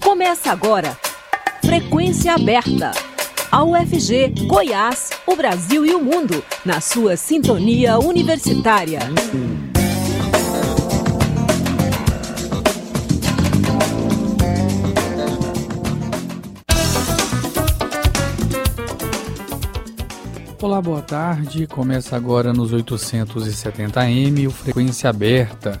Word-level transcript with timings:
Começa 0.00 0.52
agora. 0.52 0.96
Frequência 1.64 2.34
aberta. 2.34 2.90
A 3.50 3.64
UFG, 3.64 4.46
Goiás, 4.46 5.10
o 5.26 5.34
Brasil 5.34 5.84
e 5.84 5.94
o 5.94 6.00
mundo, 6.00 6.44
na 6.64 6.80
sua 6.80 7.16
sintonia 7.16 7.98
universitária. 7.98 9.00
Olá, 20.62 20.80
boa 20.80 21.02
tarde. 21.02 21.66
Começa 21.66 22.14
agora 22.14 22.52
nos 22.52 22.72
870M 22.72 24.46
o 24.46 24.50
Frequência 24.50 25.08
Aberta. 25.08 25.80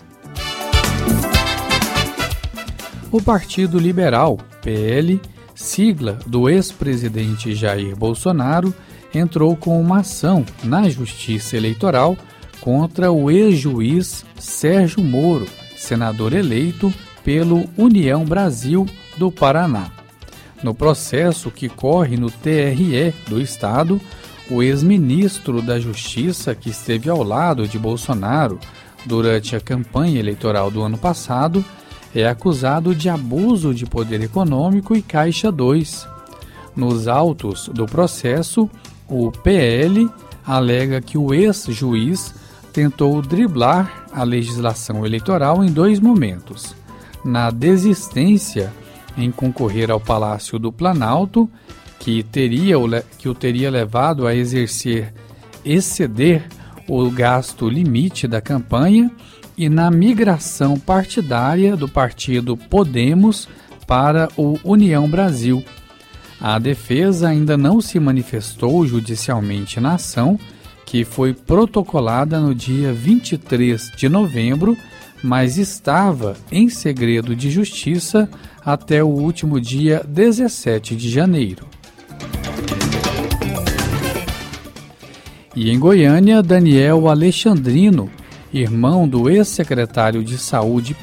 O 3.11 3.21
Partido 3.21 3.77
Liberal, 3.77 4.37
PL, 4.61 5.19
sigla 5.53 6.17
do 6.25 6.49
ex-presidente 6.49 7.53
Jair 7.53 7.93
Bolsonaro, 7.93 8.73
entrou 9.13 9.53
com 9.57 9.81
uma 9.81 9.99
ação 9.99 10.45
na 10.63 10.87
Justiça 10.87 11.57
Eleitoral 11.57 12.15
contra 12.61 13.11
o 13.11 13.29
ex-juiz 13.29 14.23
Sérgio 14.39 15.03
Moro, 15.03 15.45
senador 15.75 16.31
eleito 16.31 16.93
pelo 17.21 17.65
União 17.77 18.23
Brasil 18.23 18.87
do 19.17 19.29
Paraná. 19.29 19.91
No 20.63 20.73
processo 20.73 21.51
que 21.51 21.67
corre 21.67 22.15
no 22.15 22.31
TRE 22.31 23.13
do 23.27 23.41
Estado, 23.41 23.99
o 24.49 24.63
ex-ministro 24.63 25.61
da 25.61 25.77
Justiça, 25.77 26.55
que 26.55 26.69
esteve 26.69 27.09
ao 27.09 27.23
lado 27.23 27.67
de 27.67 27.77
Bolsonaro 27.77 28.57
durante 29.05 29.53
a 29.53 29.59
campanha 29.59 30.17
eleitoral 30.17 30.71
do 30.71 30.81
ano 30.81 30.97
passado, 30.97 31.65
é 32.13 32.27
acusado 32.27 32.93
de 32.93 33.09
abuso 33.09 33.73
de 33.73 33.85
poder 33.85 34.21
econômico 34.21 34.95
e 34.95 35.01
Caixa 35.01 35.51
2. 35.51 36.07
Nos 36.75 37.07
autos 37.07 37.69
do 37.69 37.85
processo, 37.85 38.69
o 39.07 39.31
PL 39.31 40.09
alega 40.45 41.01
que 41.01 41.17
o 41.17 41.33
ex-juiz 41.33 42.33
tentou 42.73 43.21
driblar 43.21 44.05
a 44.11 44.23
legislação 44.23 45.05
eleitoral 45.05 45.63
em 45.63 45.71
dois 45.71 45.99
momentos: 45.99 46.75
na 47.23 47.49
desistência 47.49 48.71
em 49.17 49.31
concorrer 49.31 49.91
ao 49.91 49.99
Palácio 49.99 50.57
do 50.57 50.71
Planalto 50.71 51.49
que, 51.99 52.23
teria, 52.23 52.75
que 53.17 53.29
o 53.29 53.35
teria 53.35 53.69
levado 53.69 54.25
a 54.25 54.33
exercer, 54.33 55.13
exceder 55.63 56.47
o 56.87 57.09
gasto 57.11 57.69
limite 57.69 58.27
da 58.27 58.41
campanha 58.41 59.11
e 59.57 59.69
na 59.69 59.89
migração 59.91 60.79
partidária 60.79 61.75
do 61.75 61.87
partido 61.87 62.55
Podemos 62.55 63.47
para 63.87 64.29
o 64.37 64.57
União 64.63 65.09
Brasil. 65.09 65.63
A 66.39 66.57
defesa 66.57 67.29
ainda 67.29 67.57
não 67.57 67.81
se 67.81 67.99
manifestou 67.99 68.85
judicialmente 68.87 69.79
na 69.79 69.95
ação, 69.95 70.39
que 70.85 71.05
foi 71.05 71.33
protocolada 71.33 72.39
no 72.39 72.55
dia 72.55 72.91
23 72.91 73.91
de 73.95 74.09
novembro, 74.09 74.75
mas 75.23 75.57
estava 75.57 76.35
em 76.51 76.67
segredo 76.67 77.35
de 77.35 77.51
justiça 77.51 78.29
até 78.65 79.03
o 79.03 79.07
último 79.07 79.59
dia 79.59 80.03
17 80.07 80.95
de 80.95 81.09
janeiro. 81.09 81.67
E 85.55 85.69
em 85.69 85.77
Goiânia, 85.77 86.41
Daniel 86.41 87.09
Alexandrino, 87.09 88.09
irmão 88.53 89.07
do 89.07 89.29
ex-secretário 89.29 90.23
de 90.23 90.37
Saúde 90.37 90.95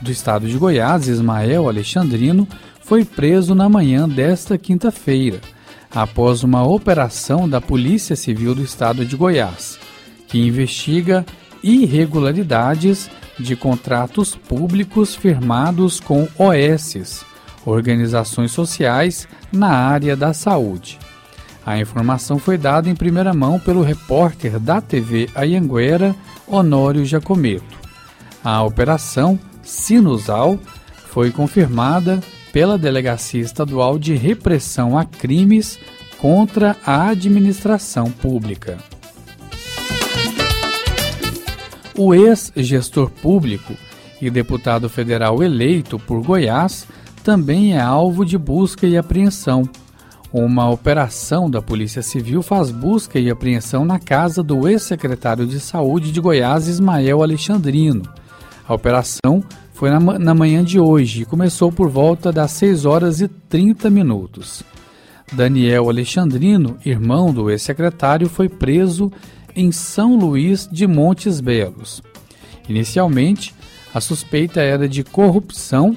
do 0.00 0.10
estado 0.10 0.48
de 0.48 0.56
Goiás, 0.56 1.08
Ismael 1.08 1.68
Alexandrino, 1.68 2.46
foi 2.82 3.04
preso 3.04 3.54
na 3.54 3.68
manhã 3.68 4.08
desta 4.08 4.56
quinta-feira, 4.56 5.40
após 5.90 6.42
uma 6.42 6.64
operação 6.64 7.48
da 7.48 7.60
Polícia 7.60 8.16
Civil 8.16 8.54
do 8.54 8.62
estado 8.62 9.04
de 9.04 9.16
Goiás, 9.16 9.78
que 10.26 10.38
investiga 10.38 11.24
irregularidades 11.62 13.10
de 13.38 13.54
contratos 13.54 14.34
públicos 14.34 15.14
firmados 15.14 16.00
com 16.00 16.28
OSs, 16.38 17.24
organizações 17.64 18.52
sociais, 18.52 19.28
na 19.52 19.70
área 19.70 20.16
da 20.16 20.32
saúde. 20.32 20.98
A 21.68 21.78
informação 21.78 22.38
foi 22.38 22.56
dada 22.56 22.88
em 22.88 22.94
primeira 22.94 23.34
mão 23.34 23.60
pelo 23.60 23.82
repórter 23.82 24.58
da 24.58 24.80
TV 24.80 25.28
Ayanguera, 25.34 26.16
Honório 26.46 27.04
Jacometo. 27.04 27.76
A 28.42 28.62
operação 28.62 29.38
Sinusal 29.62 30.58
foi 31.10 31.30
confirmada 31.30 32.20
pela 32.54 32.78
Delegacia 32.78 33.42
Estadual 33.42 33.98
de 33.98 34.14
Repressão 34.14 34.96
a 34.96 35.04
Crimes 35.04 35.78
contra 36.16 36.74
a 36.86 37.08
Administração 37.08 38.10
Pública. 38.10 38.78
O 41.94 42.14
ex-gestor 42.14 43.10
público 43.10 43.74
e 44.22 44.30
deputado 44.30 44.88
federal 44.88 45.42
eleito 45.42 45.98
por 45.98 46.24
Goiás 46.24 46.86
também 47.22 47.76
é 47.76 47.80
alvo 47.82 48.24
de 48.24 48.38
busca 48.38 48.86
e 48.86 48.96
apreensão 48.96 49.68
uma 50.32 50.68
operação 50.68 51.50
da 51.50 51.62
Polícia 51.62 52.02
Civil 52.02 52.42
faz 52.42 52.70
busca 52.70 53.18
e 53.18 53.30
apreensão 53.30 53.84
na 53.84 53.98
casa 53.98 54.42
do 54.42 54.68
ex-secretário 54.68 55.46
de 55.46 55.58
Saúde 55.58 56.12
de 56.12 56.20
Goiás, 56.20 56.68
Ismael 56.68 57.22
Alexandrino. 57.22 58.02
A 58.66 58.74
operação 58.74 59.42
foi 59.72 59.90
na, 59.90 59.98
na 60.18 60.34
manhã 60.34 60.62
de 60.62 60.78
hoje 60.78 61.22
e 61.22 61.24
começou 61.24 61.72
por 61.72 61.88
volta 61.88 62.30
das 62.30 62.50
6 62.52 62.84
horas 62.84 63.20
e 63.20 63.28
30 63.28 63.88
minutos. 63.88 64.62
Daniel 65.32 65.88
Alexandrino, 65.88 66.76
irmão 66.84 67.32
do 67.32 67.50
ex-secretário, 67.50 68.28
foi 68.28 68.48
preso 68.48 69.10
em 69.56 69.72
São 69.72 70.16
Luís 70.16 70.68
de 70.70 70.86
Montes 70.86 71.40
Belos. 71.40 72.02
Inicialmente, 72.68 73.54
a 73.94 74.00
suspeita 74.00 74.60
era 74.60 74.86
de 74.86 75.02
corrupção 75.02 75.96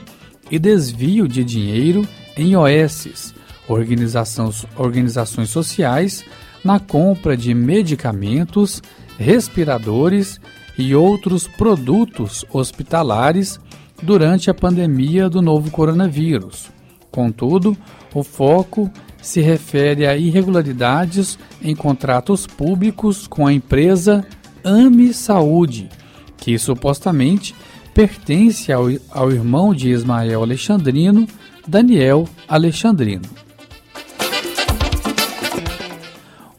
e 0.50 0.58
desvio 0.58 1.28
de 1.28 1.44
dinheiro 1.44 2.08
em 2.38 2.56
OSs 2.56 3.34
organizações, 3.72 4.66
organizações 4.78 5.50
sociais 5.50 6.24
na 6.64 6.80
compra 6.80 7.36
de 7.36 7.54
medicamentos, 7.54 8.82
respiradores 9.18 10.40
e 10.78 10.96
outros 10.96 11.48
produtos 11.48 12.46
hospitalares 12.52 13.60
durante 14.02 14.50
a 14.50 14.54
pandemia 14.54 15.30
do 15.30 15.42
novo 15.42 15.70
coronavírus. 15.72 16.70
Contudo, 17.12 17.76
o 18.14 18.24
foco 18.24 18.90
se 19.22 19.42
refere 19.42 20.08
a 20.08 20.18
irregularidades 20.18 21.38
em 21.62 21.76
contratos 21.76 22.48
públicos 22.48 23.28
com 23.28 23.46
a 23.46 23.54
empresa 23.54 24.26
Ame 24.64 25.14
Saúde, 25.14 25.90
que 26.38 26.58
supostamente 26.58 27.54
pertence 27.94 28.72
ao, 28.72 28.86
ao 29.12 29.32
irmão 29.32 29.74
de 29.74 29.90
Ismael 29.90 30.42
Alexandrino, 30.42 31.28
Daniel 31.68 32.28
Alexandrino. 32.48 33.24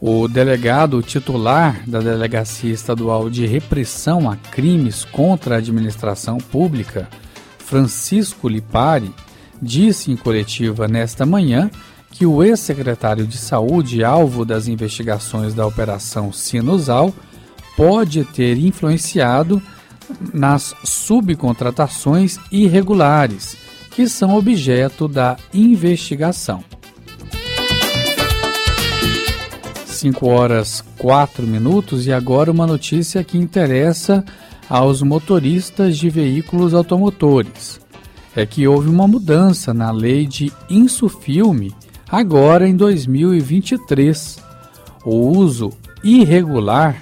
O 0.05 0.27
delegado 0.27 1.01
titular 1.01 1.81
da 1.87 2.01
Delegacia 2.01 2.73
Estadual 2.73 3.29
de 3.29 3.45
Repressão 3.45 4.29
a 4.29 4.35
Crimes 4.35 5.05
contra 5.05 5.55
a 5.55 5.57
Administração 5.59 6.39
Pública, 6.39 7.07
Francisco 7.57 8.49
Lipari, 8.49 9.09
disse 9.61 10.11
em 10.11 10.17
coletiva 10.17 10.89
nesta 10.89 11.25
manhã 11.25 11.71
que 12.11 12.25
o 12.25 12.43
ex-secretário 12.43 13.25
de 13.25 13.37
Saúde, 13.37 14.03
alvo 14.03 14.43
das 14.43 14.67
investigações 14.67 15.53
da 15.53 15.65
Operação 15.65 16.33
Sinusal, 16.33 17.13
pode 17.77 18.25
ter 18.25 18.57
influenciado 18.57 19.63
nas 20.33 20.75
subcontratações 20.83 22.37
irregulares, 22.51 23.55
que 23.91 24.09
são 24.09 24.35
objeto 24.35 25.07
da 25.07 25.37
investigação. 25.53 26.61
5 30.03 30.27
horas 30.27 30.83
4 30.97 31.47
minutos 31.47 32.07
e 32.07 32.11
agora 32.11 32.51
uma 32.51 32.67
notícia 32.67 33.23
que 33.23 33.37
interessa 33.37 34.21
aos 34.69 35.01
motoristas 35.01 35.97
de 35.97 36.09
veículos 36.09 36.73
automotores. 36.73 37.79
É 38.35 38.45
que 38.45 38.67
houve 38.67 38.89
uma 38.89 39.07
mudança 39.07 39.73
na 39.73 39.91
lei 39.91 40.27
de 40.27 40.51
Insufilme, 40.69 41.73
agora 42.11 42.67
em 42.67 42.75
2023. 42.75 44.39
O 45.05 45.37
uso 45.37 45.71
irregular 46.03 47.01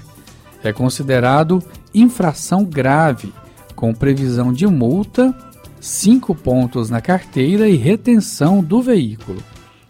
é 0.64 0.72
considerado 0.72 1.60
infração 1.96 2.64
grave, 2.64 3.34
com 3.76 3.96
previsão 3.96 4.54
de 4.54 4.68
multa, 4.68 5.36
cinco 5.80 6.36
pontos 6.36 6.92
na 6.92 7.02
carteira 7.02 7.68
e 7.68 7.78
retenção 7.78 8.64
do 8.64 8.80
veículo. 8.80 9.42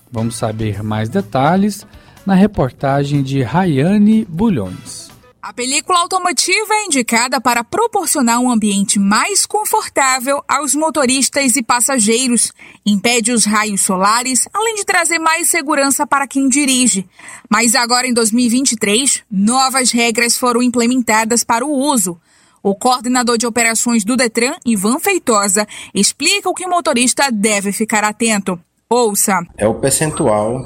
Vamos 0.09 0.37
saber 0.37 0.81
mais 0.81 1.09
detalhes 1.09 1.85
na 2.25 2.33
reportagem 2.33 3.23
de 3.23 3.41
Rayane 3.41 4.25
Bulhões. 4.25 5.11
A 5.41 5.51
película 5.51 5.99
automotiva 5.99 6.71
é 6.71 6.85
indicada 6.85 7.41
para 7.41 7.63
proporcionar 7.63 8.39
um 8.39 8.51
ambiente 8.51 8.99
mais 8.99 9.43
confortável 9.43 10.43
aos 10.47 10.75
motoristas 10.75 11.55
e 11.55 11.63
passageiros, 11.63 12.53
impede 12.85 13.31
os 13.31 13.43
raios 13.43 13.81
solares, 13.81 14.47
além 14.53 14.75
de 14.75 14.85
trazer 14.85 15.17
mais 15.17 15.49
segurança 15.49 16.05
para 16.05 16.27
quem 16.27 16.47
dirige. 16.47 17.09
Mas 17.49 17.73
agora 17.73 18.05
em 18.05 18.13
2023, 18.13 19.23
novas 19.31 19.91
regras 19.91 20.37
foram 20.37 20.61
implementadas 20.61 21.43
para 21.43 21.65
o 21.65 21.71
uso. 21.71 22.21
O 22.61 22.75
coordenador 22.75 23.35
de 23.35 23.47
operações 23.47 24.05
do 24.05 24.15
Detran, 24.15 24.53
Ivan 24.63 24.99
Feitosa, 24.99 25.67
explica 25.91 26.47
o 26.47 26.53
que 26.53 26.65
o 26.65 26.69
motorista 26.69 27.31
deve 27.31 27.71
ficar 27.71 28.03
atento. 28.03 28.59
Ouça. 28.87 29.41
É 29.57 29.67
o 29.67 29.73
percentual 29.73 30.63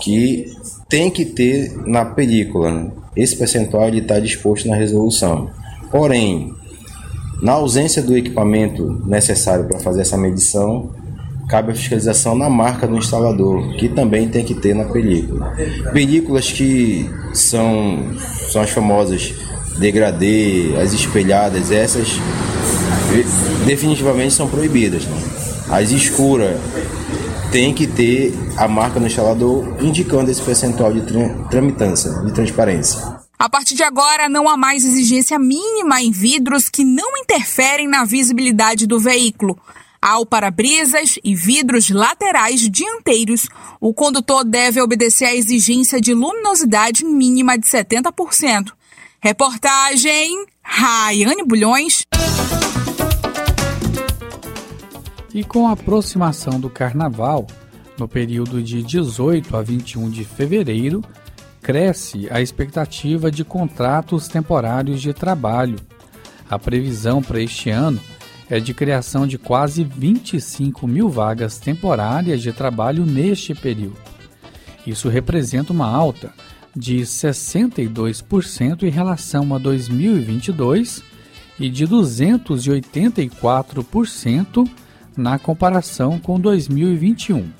que 0.00 0.46
tem 0.88 1.10
que 1.10 1.24
ter 1.24 1.76
na 1.86 2.04
película. 2.04 2.70
Né? 2.70 2.90
Esse 3.14 3.36
percentual 3.36 3.88
está 3.90 4.18
disposto 4.18 4.66
na 4.68 4.76
resolução. 4.76 5.50
Porém, 5.90 6.52
na 7.42 7.52
ausência 7.52 8.02
do 8.02 8.16
equipamento 8.16 9.02
necessário 9.06 9.66
para 9.66 9.78
fazer 9.78 10.00
essa 10.00 10.16
medição, 10.16 10.90
cabe 11.48 11.72
a 11.72 11.74
fiscalização 11.74 12.34
na 12.34 12.48
marca 12.48 12.86
do 12.86 12.96
instalador, 12.96 13.76
que 13.76 13.88
também 13.88 14.28
tem 14.28 14.44
que 14.44 14.54
ter 14.54 14.74
na 14.74 14.84
película. 14.84 15.54
Películas 15.92 16.50
que 16.50 17.08
são, 17.32 18.14
são 18.50 18.62
as 18.62 18.70
famosas 18.70 19.34
degradê, 19.78 20.74
as 20.82 20.92
espelhadas, 20.92 21.70
essas 21.70 22.18
definitivamente 23.66 24.34
são 24.34 24.48
proibidas. 24.48 25.04
Né? 25.04 25.22
As 25.70 25.90
escuras 25.90 26.56
tem 27.50 27.72
que 27.72 27.86
ter 27.86 28.34
a 28.56 28.68
marca 28.68 29.00
no 29.00 29.06
instalador 29.06 29.76
indicando 29.82 30.30
esse 30.30 30.42
percentual 30.42 30.92
de 30.92 31.02
tramitância, 31.50 32.10
de 32.22 32.32
transparência. 32.32 33.18
A 33.38 33.48
partir 33.48 33.74
de 33.74 33.82
agora, 33.82 34.28
não 34.28 34.48
há 34.48 34.56
mais 34.56 34.84
exigência 34.84 35.38
mínima 35.38 36.02
em 36.02 36.10
vidros 36.10 36.68
que 36.68 36.84
não 36.84 37.16
interferem 37.16 37.86
na 37.86 38.04
visibilidade 38.04 38.86
do 38.86 38.98
veículo. 38.98 39.58
Ao 40.00 40.26
para-brisas 40.26 41.18
e 41.24 41.34
vidros 41.34 41.88
laterais 41.88 42.68
dianteiros, 42.68 43.48
o 43.80 43.94
condutor 43.94 44.44
deve 44.44 44.80
obedecer 44.80 45.26
à 45.26 45.34
exigência 45.34 46.00
de 46.00 46.14
luminosidade 46.14 47.04
mínima 47.04 47.56
de 47.56 47.66
70%. 47.66 48.72
Reportagem 49.20 50.44
Raiane 50.62 51.42
Bulhões. 51.44 52.02
E 55.38 55.44
com 55.44 55.68
a 55.68 55.72
aproximação 55.72 56.58
do 56.58 56.68
Carnaval, 56.68 57.46
no 57.96 58.08
período 58.08 58.60
de 58.60 58.82
18 58.82 59.56
a 59.56 59.62
21 59.62 60.10
de 60.10 60.24
fevereiro, 60.24 61.00
cresce 61.62 62.26
a 62.28 62.40
expectativa 62.40 63.30
de 63.30 63.44
contratos 63.44 64.26
temporários 64.26 65.00
de 65.00 65.12
trabalho. 65.12 65.76
A 66.50 66.58
previsão 66.58 67.22
para 67.22 67.40
este 67.40 67.70
ano 67.70 68.00
é 68.50 68.58
de 68.58 68.74
criação 68.74 69.28
de 69.28 69.38
quase 69.38 69.84
25 69.84 70.88
mil 70.88 71.08
vagas 71.08 71.60
temporárias 71.60 72.42
de 72.42 72.52
trabalho 72.52 73.06
neste 73.06 73.54
período. 73.54 73.96
Isso 74.84 75.08
representa 75.08 75.72
uma 75.72 75.88
alta 75.88 76.34
de 76.74 76.98
62% 77.02 78.82
em 78.82 78.90
relação 78.90 79.54
a 79.54 79.58
2022 79.58 81.00
e 81.60 81.70
de 81.70 81.86
284% 81.86 84.68
na 85.18 85.38
comparação 85.38 86.18
com 86.18 86.38
2021. 86.38 87.50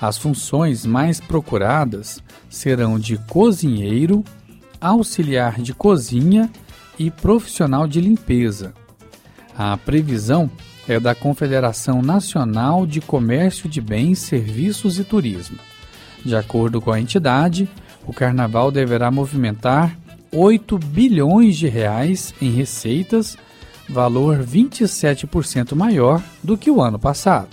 As 0.00 0.16
funções 0.16 0.86
mais 0.86 1.20
procuradas 1.20 2.22
serão 2.48 2.98
de 2.98 3.18
cozinheiro, 3.18 4.22
auxiliar 4.80 5.60
de 5.60 5.74
cozinha 5.74 6.50
e 6.98 7.10
profissional 7.10 7.86
de 7.86 8.00
limpeza. 8.00 8.72
A 9.56 9.76
previsão 9.76 10.50
é 10.86 11.00
da 11.00 11.14
Confederação 11.14 12.00
Nacional 12.02 12.86
de 12.86 13.00
Comércio 13.00 13.68
de 13.68 13.80
Bens, 13.80 14.20
Serviços 14.20 14.98
e 14.98 15.04
Turismo. 15.04 15.58
De 16.24 16.36
acordo 16.36 16.80
com 16.80 16.92
a 16.92 17.00
entidade, 17.00 17.68
o 18.06 18.12
carnaval 18.12 18.70
deverá 18.70 19.10
movimentar 19.10 19.96
8 20.30 20.78
bilhões 20.78 21.56
de 21.56 21.66
reais 21.66 22.34
em 22.40 22.50
receitas 22.50 23.36
valor 23.88 24.44
27% 24.44 25.74
maior 25.74 26.22
do 26.42 26.56
que 26.56 26.70
o 26.70 26.80
ano 26.82 26.98
passado. 26.98 27.48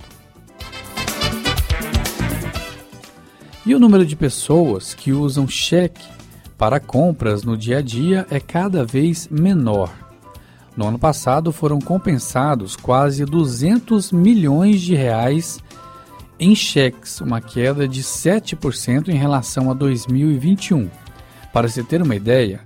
E 3.66 3.74
o 3.74 3.78
número 3.78 4.04
de 4.04 4.14
pessoas 4.14 4.92
que 4.92 5.12
usam 5.12 5.48
cheque 5.48 6.04
para 6.58 6.78
compras 6.78 7.42
no 7.42 7.56
dia 7.56 7.78
a 7.78 7.82
dia 7.82 8.26
é 8.30 8.38
cada 8.38 8.84
vez 8.84 9.26
menor. 9.28 9.90
No 10.76 10.86
ano 10.88 10.98
passado 10.98 11.52
foram 11.52 11.78
compensados 11.78 12.76
quase 12.76 13.24
200 13.24 14.12
milhões 14.12 14.80
de 14.80 14.94
reais 14.94 15.60
em 16.38 16.54
cheques, 16.54 17.20
uma 17.20 17.40
queda 17.40 17.86
de 17.86 18.02
7% 18.02 19.08
em 19.08 19.16
relação 19.16 19.70
a 19.70 19.74
2021. 19.74 20.90
Para 21.52 21.68
se 21.68 21.82
ter 21.84 22.02
uma 22.02 22.16
ideia, 22.16 22.60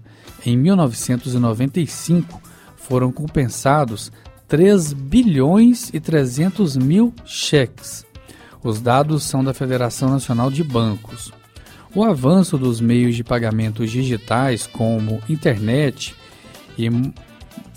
em 0.44 0.56
1995 0.56 2.47
foram 2.88 3.12
compensados 3.12 4.10
3 4.48 4.94
bilhões 4.94 5.90
e 5.92 6.00
300 6.00 6.74
mil 6.78 7.12
cheques. 7.26 8.06
Os 8.64 8.80
dados 8.80 9.24
são 9.24 9.44
da 9.44 9.52
Federação 9.52 10.08
Nacional 10.08 10.50
de 10.50 10.64
Bancos. 10.64 11.30
O 11.94 12.02
avanço 12.02 12.56
dos 12.56 12.80
meios 12.80 13.14
de 13.14 13.22
pagamentos 13.22 13.90
digitais, 13.90 14.66
como 14.66 15.20
internet 15.28 16.14
e 16.78 16.88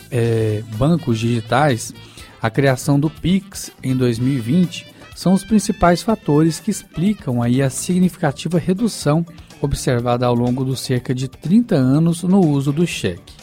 é, 0.10 0.64
bancos 0.78 1.20
digitais, 1.20 1.94
a 2.42 2.50
criação 2.50 2.98
do 2.98 3.10
Pix 3.10 3.70
em 3.84 3.96
2020 3.96 4.88
são 5.14 5.34
os 5.34 5.44
principais 5.44 6.02
fatores 6.02 6.60
que 6.60 6.72
explicam 6.72 7.42
aí 7.42 7.62
a 7.62 7.70
significativa 7.70 8.58
redução 8.58 9.26
observada 9.62 10.26
ao 10.26 10.34
longo 10.34 10.64
dos 10.64 10.80
cerca 10.80 11.14
de 11.14 11.28
30 11.28 11.76
anos 11.76 12.24
no 12.24 12.40
uso 12.40 12.72
do 12.72 12.88
cheque. 12.88 13.41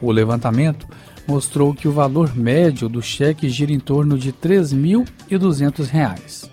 O 0.00 0.12
levantamento 0.12 0.86
mostrou 1.26 1.74
que 1.74 1.88
o 1.88 1.92
valor 1.92 2.36
médio 2.36 2.88
do 2.88 3.02
cheque 3.02 3.48
gira 3.48 3.72
em 3.72 3.80
torno 3.80 4.16
de 4.18 4.30
R$ 4.30 4.36
3.200. 4.42 6.48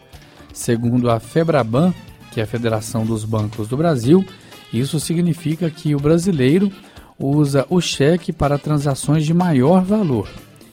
Segundo 0.53 1.09
a 1.09 1.19
Febraban, 1.19 1.93
que 2.31 2.39
é 2.39 2.43
a 2.43 2.47
Federação 2.47 3.05
dos 3.05 3.25
Bancos 3.25 3.67
do 3.67 3.77
Brasil, 3.77 4.25
isso 4.71 4.99
significa 4.99 5.69
que 5.69 5.93
o 5.93 5.99
brasileiro 5.99 6.71
usa 7.19 7.65
o 7.69 7.79
cheque 7.79 8.33
para 8.33 8.57
transações 8.57 9.23
de 9.25 9.33
maior 9.33 9.83
valor, 9.83 10.27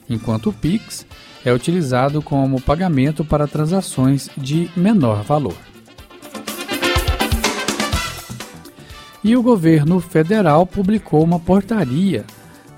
enquanto 0.09 0.49
o 0.49 0.53
Pix 0.53 1.05
é 1.45 1.53
utilizado 1.53 2.21
como 2.21 2.61
pagamento 2.61 3.23
para 3.23 3.47
transações 3.47 4.29
de 4.37 4.69
menor 4.75 5.23
valor. 5.23 5.55
E 9.23 9.35
o 9.35 9.43
governo 9.43 9.99
federal 9.99 10.65
publicou 10.65 11.23
uma 11.23 11.39
portaria 11.39 12.25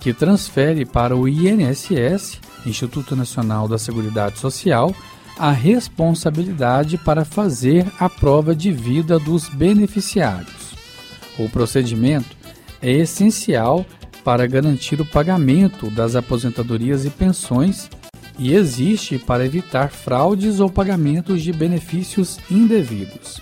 que 0.03 0.13
transfere 0.13 0.85
para 0.85 1.15
o 1.15 1.29
INSS, 1.29 2.37
Instituto 2.65 3.15
Nacional 3.15 3.69
da 3.69 3.77
Seguridade 3.77 4.37
Social, 4.37 4.93
a 5.39 5.49
responsabilidade 5.49 6.97
para 6.97 7.23
fazer 7.23 7.87
a 7.97 8.09
prova 8.09 8.53
de 8.53 8.69
vida 8.69 9.17
dos 9.17 9.47
beneficiários. 9.47 10.75
O 11.39 11.47
procedimento 11.47 12.35
é 12.81 12.91
essencial 12.91 13.85
para 14.25 14.45
garantir 14.45 14.99
o 14.99 15.05
pagamento 15.05 15.89
das 15.89 16.17
aposentadorias 16.17 17.05
e 17.05 17.09
pensões 17.09 17.89
e 18.37 18.53
existe 18.53 19.17
para 19.17 19.45
evitar 19.45 19.89
fraudes 19.89 20.59
ou 20.59 20.69
pagamentos 20.69 21.41
de 21.41 21.53
benefícios 21.53 22.39
indevidos. 22.51 23.41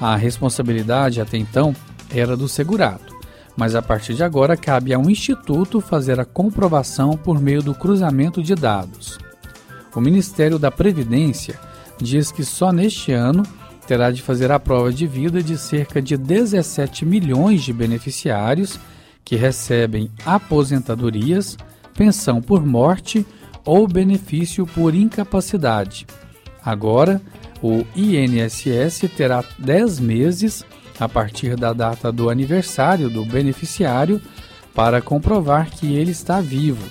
A 0.00 0.16
responsabilidade 0.16 1.20
até 1.20 1.36
então 1.36 1.76
era 2.10 2.38
do 2.38 2.48
segurado 2.48 3.09
mas 3.56 3.74
a 3.74 3.82
partir 3.82 4.14
de 4.14 4.22
agora 4.22 4.56
cabe 4.56 4.92
a 4.92 4.98
um 4.98 5.10
instituto 5.10 5.80
fazer 5.80 6.18
a 6.20 6.24
comprovação 6.24 7.16
por 7.16 7.40
meio 7.40 7.62
do 7.62 7.74
cruzamento 7.74 8.42
de 8.42 8.54
dados. 8.54 9.18
O 9.94 10.00
Ministério 10.00 10.58
da 10.58 10.70
Previdência 10.70 11.58
diz 11.98 12.30
que 12.30 12.44
só 12.44 12.72
neste 12.72 13.12
ano 13.12 13.42
terá 13.86 14.10
de 14.10 14.22
fazer 14.22 14.52
a 14.52 14.60
prova 14.60 14.92
de 14.92 15.06
vida 15.06 15.42
de 15.42 15.58
cerca 15.58 16.00
de 16.00 16.16
17 16.16 17.04
milhões 17.04 17.62
de 17.62 17.72
beneficiários 17.72 18.78
que 19.24 19.36
recebem 19.36 20.10
aposentadorias, 20.24 21.56
pensão 21.94 22.40
por 22.40 22.64
morte 22.64 23.26
ou 23.64 23.86
benefício 23.86 24.64
por 24.66 24.94
incapacidade. 24.94 26.06
Agora, 26.64 27.20
O 27.62 27.84
INSS 27.94 29.10
terá 29.14 29.44
10 29.58 30.00
meses 30.00 30.64
a 31.00 31.08
partir 31.08 31.56
da 31.56 31.72
data 31.72 32.12
do 32.12 32.28
aniversário 32.28 33.08
do 33.08 33.24
beneficiário 33.24 34.20
para 34.74 35.00
comprovar 35.00 35.70
que 35.70 35.94
ele 35.96 36.10
está 36.10 36.40
vivo. 36.40 36.84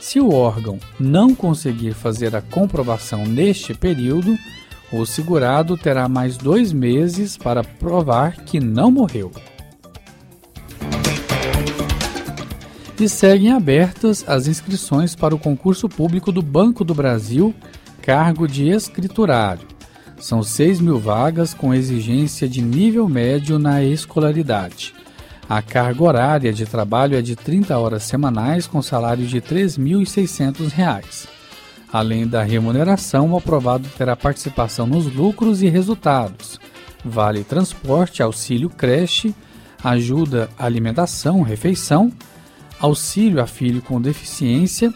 Se 0.00 0.20
o 0.20 0.34
órgão 0.34 0.78
não 1.00 1.34
conseguir 1.34 1.94
fazer 1.94 2.36
a 2.36 2.42
comprovação 2.42 3.24
neste 3.24 3.72
período, 3.72 4.36
o 4.92 5.06
segurado 5.06 5.76
terá 5.78 6.08
mais 6.08 6.36
dois 6.36 6.72
meses 6.72 7.38
para 7.38 7.64
provar 7.64 8.44
que 8.44 8.60
não 8.60 8.90
morreu. 8.90 9.32
E 13.00 13.08
seguem 13.08 13.52
abertas 13.52 14.24
as 14.28 14.46
inscrições 14.46 15.16
para 15.16 15.34
o 15.34 15.38
concurso 15.38 15.88
público 15.88 16.30
do 16.30 16.42
Banco 16.42 16.84
do 16.84 16.94
Brasil, 16.94 17.54
cargo 18.02 18.46
de 18.46 18.68
escriturário. 18.68 19.73
São 20.24 20.42
6 20.42 20.80
mil 20.80 20.98
vagas 20.98 21.52
com 21.52 21.74
exigência 21.74 22.48
de 22.48 22.62
nível 22.62 23.06
médio 23.06 23.58
na 23.58 23.84
escolaridade. 23.84 24.94
A 25.46 25.60
carga 25.60 26.02
horária 26.02 26.50
de 26.50 26.64
trabalho 26.64 27.14
é 27.14 27.20
de 27.20 27.36
30 27.36 27.76
horas 27.76 28.04
semanais 28.04 28.66
com 28.66 28.80
salário 28.80 29.26
de 29.26 29.36
R$ 29.36 29.66
3.600. 29.66 31.28
Além 31.92 32.26
da 32.26 32.42
remuneração, 32.42 33.32
o 33.32 33.36
aprovado 33.36 33.86
terá 33.98 34.16
participação 34.16 34.86
nos 34.86 35.14
lucros 35.14 35.60
e 35.60 35.68
resultados, 35.68 36.58
vale 37.04 37.44
transporte, 37.44 38.22
auxílio 38.22 38.70
creche, 38.70 39.34
ajuda 39.84 40.48
alimentação, 40.58 41.42
refeição, 41.42 42.10
auxílio 42.80 43.42
a 43.42 43.46
filho 43.46 43.82
com 43.82 44.00
deficiência, 44.00 44.90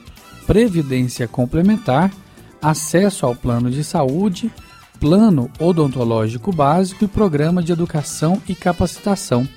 previdência 0.47 1.29
complementar, 1.29 2.11
acesso 2.63 3.27
ao 3.27 3.37
plano 3.37 3.71
de 3.71 3.85
saúde, 3.85 4.51
plano 5.01 5.51
odontológico 5.59 6.53
básico 6.53 7.05
e 7.05 7.09
programa 7.09 7.63
de 7.63 7.73
educação 7.73 8.41
e 8.49 8.55
capacitação. 8.55 9.49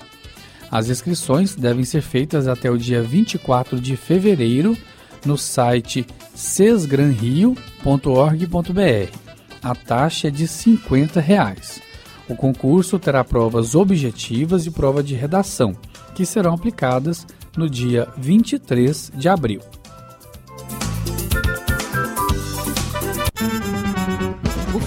As 0.70 0.90
inscrições 0.90 1.56
devem 1.56 1.84
ser 1.84 2.02
feitas 2.02 2.48
até 2.48 2.72
o 2.72 2.78
dia 2.78 3.02
24 3.02 3.80
de 3.80 3.98
fevereiro 3.98 4.78
no 5.26 5.38
site 5.38 6.06
sesgranrio.org.br. 6.34 9.18
A 9.62 9.76
taxa 9.76 10.30
é 10.30 10.32
de 10.32 10.48
50 10.48 11.20
reais. 11.20 11.82
O 12.30 12.36
concurso 12.36 12.98
terá 12.98 13.24
provas 13.24 13.76
objetivas 13.76 14.66
e 14.66 14.72
prova 14.72 15.04
de 15.04 15.14
redação, 15.14 15.76
que 16.16 16.26
serão 16.26 16.54
aplicadas 16.54 17.28
no 17.58 17.70
dia 17.70 18.08
23 18.18 19.12
de 19.14 19.28
abril. 19.28 19.60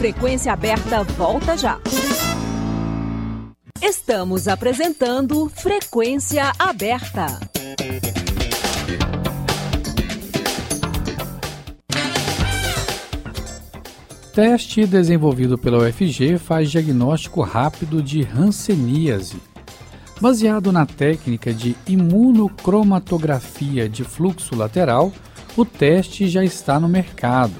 Frequência 0.05 0.53
Aberta 0.53 1.03
volta 1.03 1.57
já. 1.57 1.81
Estamos 3.81 4.47
apresentando 4.47 5.49
Frequência 5.49 6.53
Aberta. 6.59 7.41
Teste 14.35 14.85
desenvolvido 14.85 15.57
pela 15.57 15.79
UFG 15.79 16.37
faz 16.37 16.71
diagnóstico 16.71 17.41
rápido 17.41 18.03
de 18.03 18.25
hanseníase. 18.25 19.39
Baseado 20.21 20.71
na 20.71 20.85
técnica 20.85 21.51
de 21.51 21.75
imunocromatografia 21.87 23.89
de 23.89 24.05
fluxo 24.05 24.55
lateral, 24.55 25.11
o 25.57 25.65
teste 25.65 26.29
já 26.29 26.45
está 26.45 26.79
no 26.79 26.91
mercado. 26.91 27.55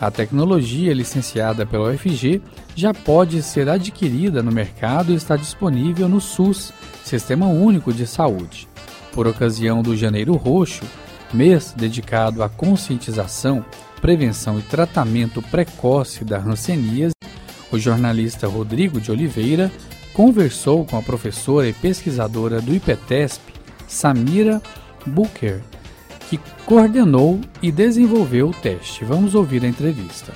A 0.00 0.12
tecnologia 0.12 0.94
licenciada 0.94 1.66
pela 1.66 1.90
UFG 1.90 2.40
já 2.76 2.94
pode 2.94 3.42
ser 3.42 3.68
adquirida 3.68 4.42
no 4.44 4.52
mercado 4.52 5.10
e 5.10 5.16
está 5.16 5.34
disponível 5.34 6.08
no 6.08 6.20
SUS, 6.20 6.72
Sistema 7.02 7.46
Único 7.46 7.92
de 7.92 8.06
Saúde. 8.06 8.68
Por 9.12 9.26
ocasião 9.26 9.82
do 9.82 9.96
Janeiro 9.96 10.36
Roxo, 10.36 10.84
mês 11.34 11.74
dedicado 11.76 12.44
à 12.44 12.48
conscientização, 12.48 13.64
prevenção 14.00 14.60
e 14.60 14.62
tratamento 14.62 15.42
precoce 15.42 16.24
da 16.24 16.38
hanseníase, 16.38 17.14
o 17.72 17.78
jornalista 17.78 18.46
Rodrigo 18.46 19.00
de 19.00 19.10
Oliveira 19.10 19.70
conversou 20.14 20.84
com 20.84 20.96
a 20.96 21.02
professora 21.02 21.68
e 21.68 21.72
pesquisadora 21.72 22.60
do 22.60 22.72
IPETESP, 22.72 23.42
Samira 23.88 24.62
Booker, 25.04 25.60
que 26.28 26.38
coordenou 26.66 27.40
e 27.62 27.72
desenvolveu 27.72 28.50
o 28.50 28.54
teste. 28.54 29.04
Vamos 29.04 29.34
ouvir 29.34 29.64
a 29.64 29.68
entrevista. 29.68 30.32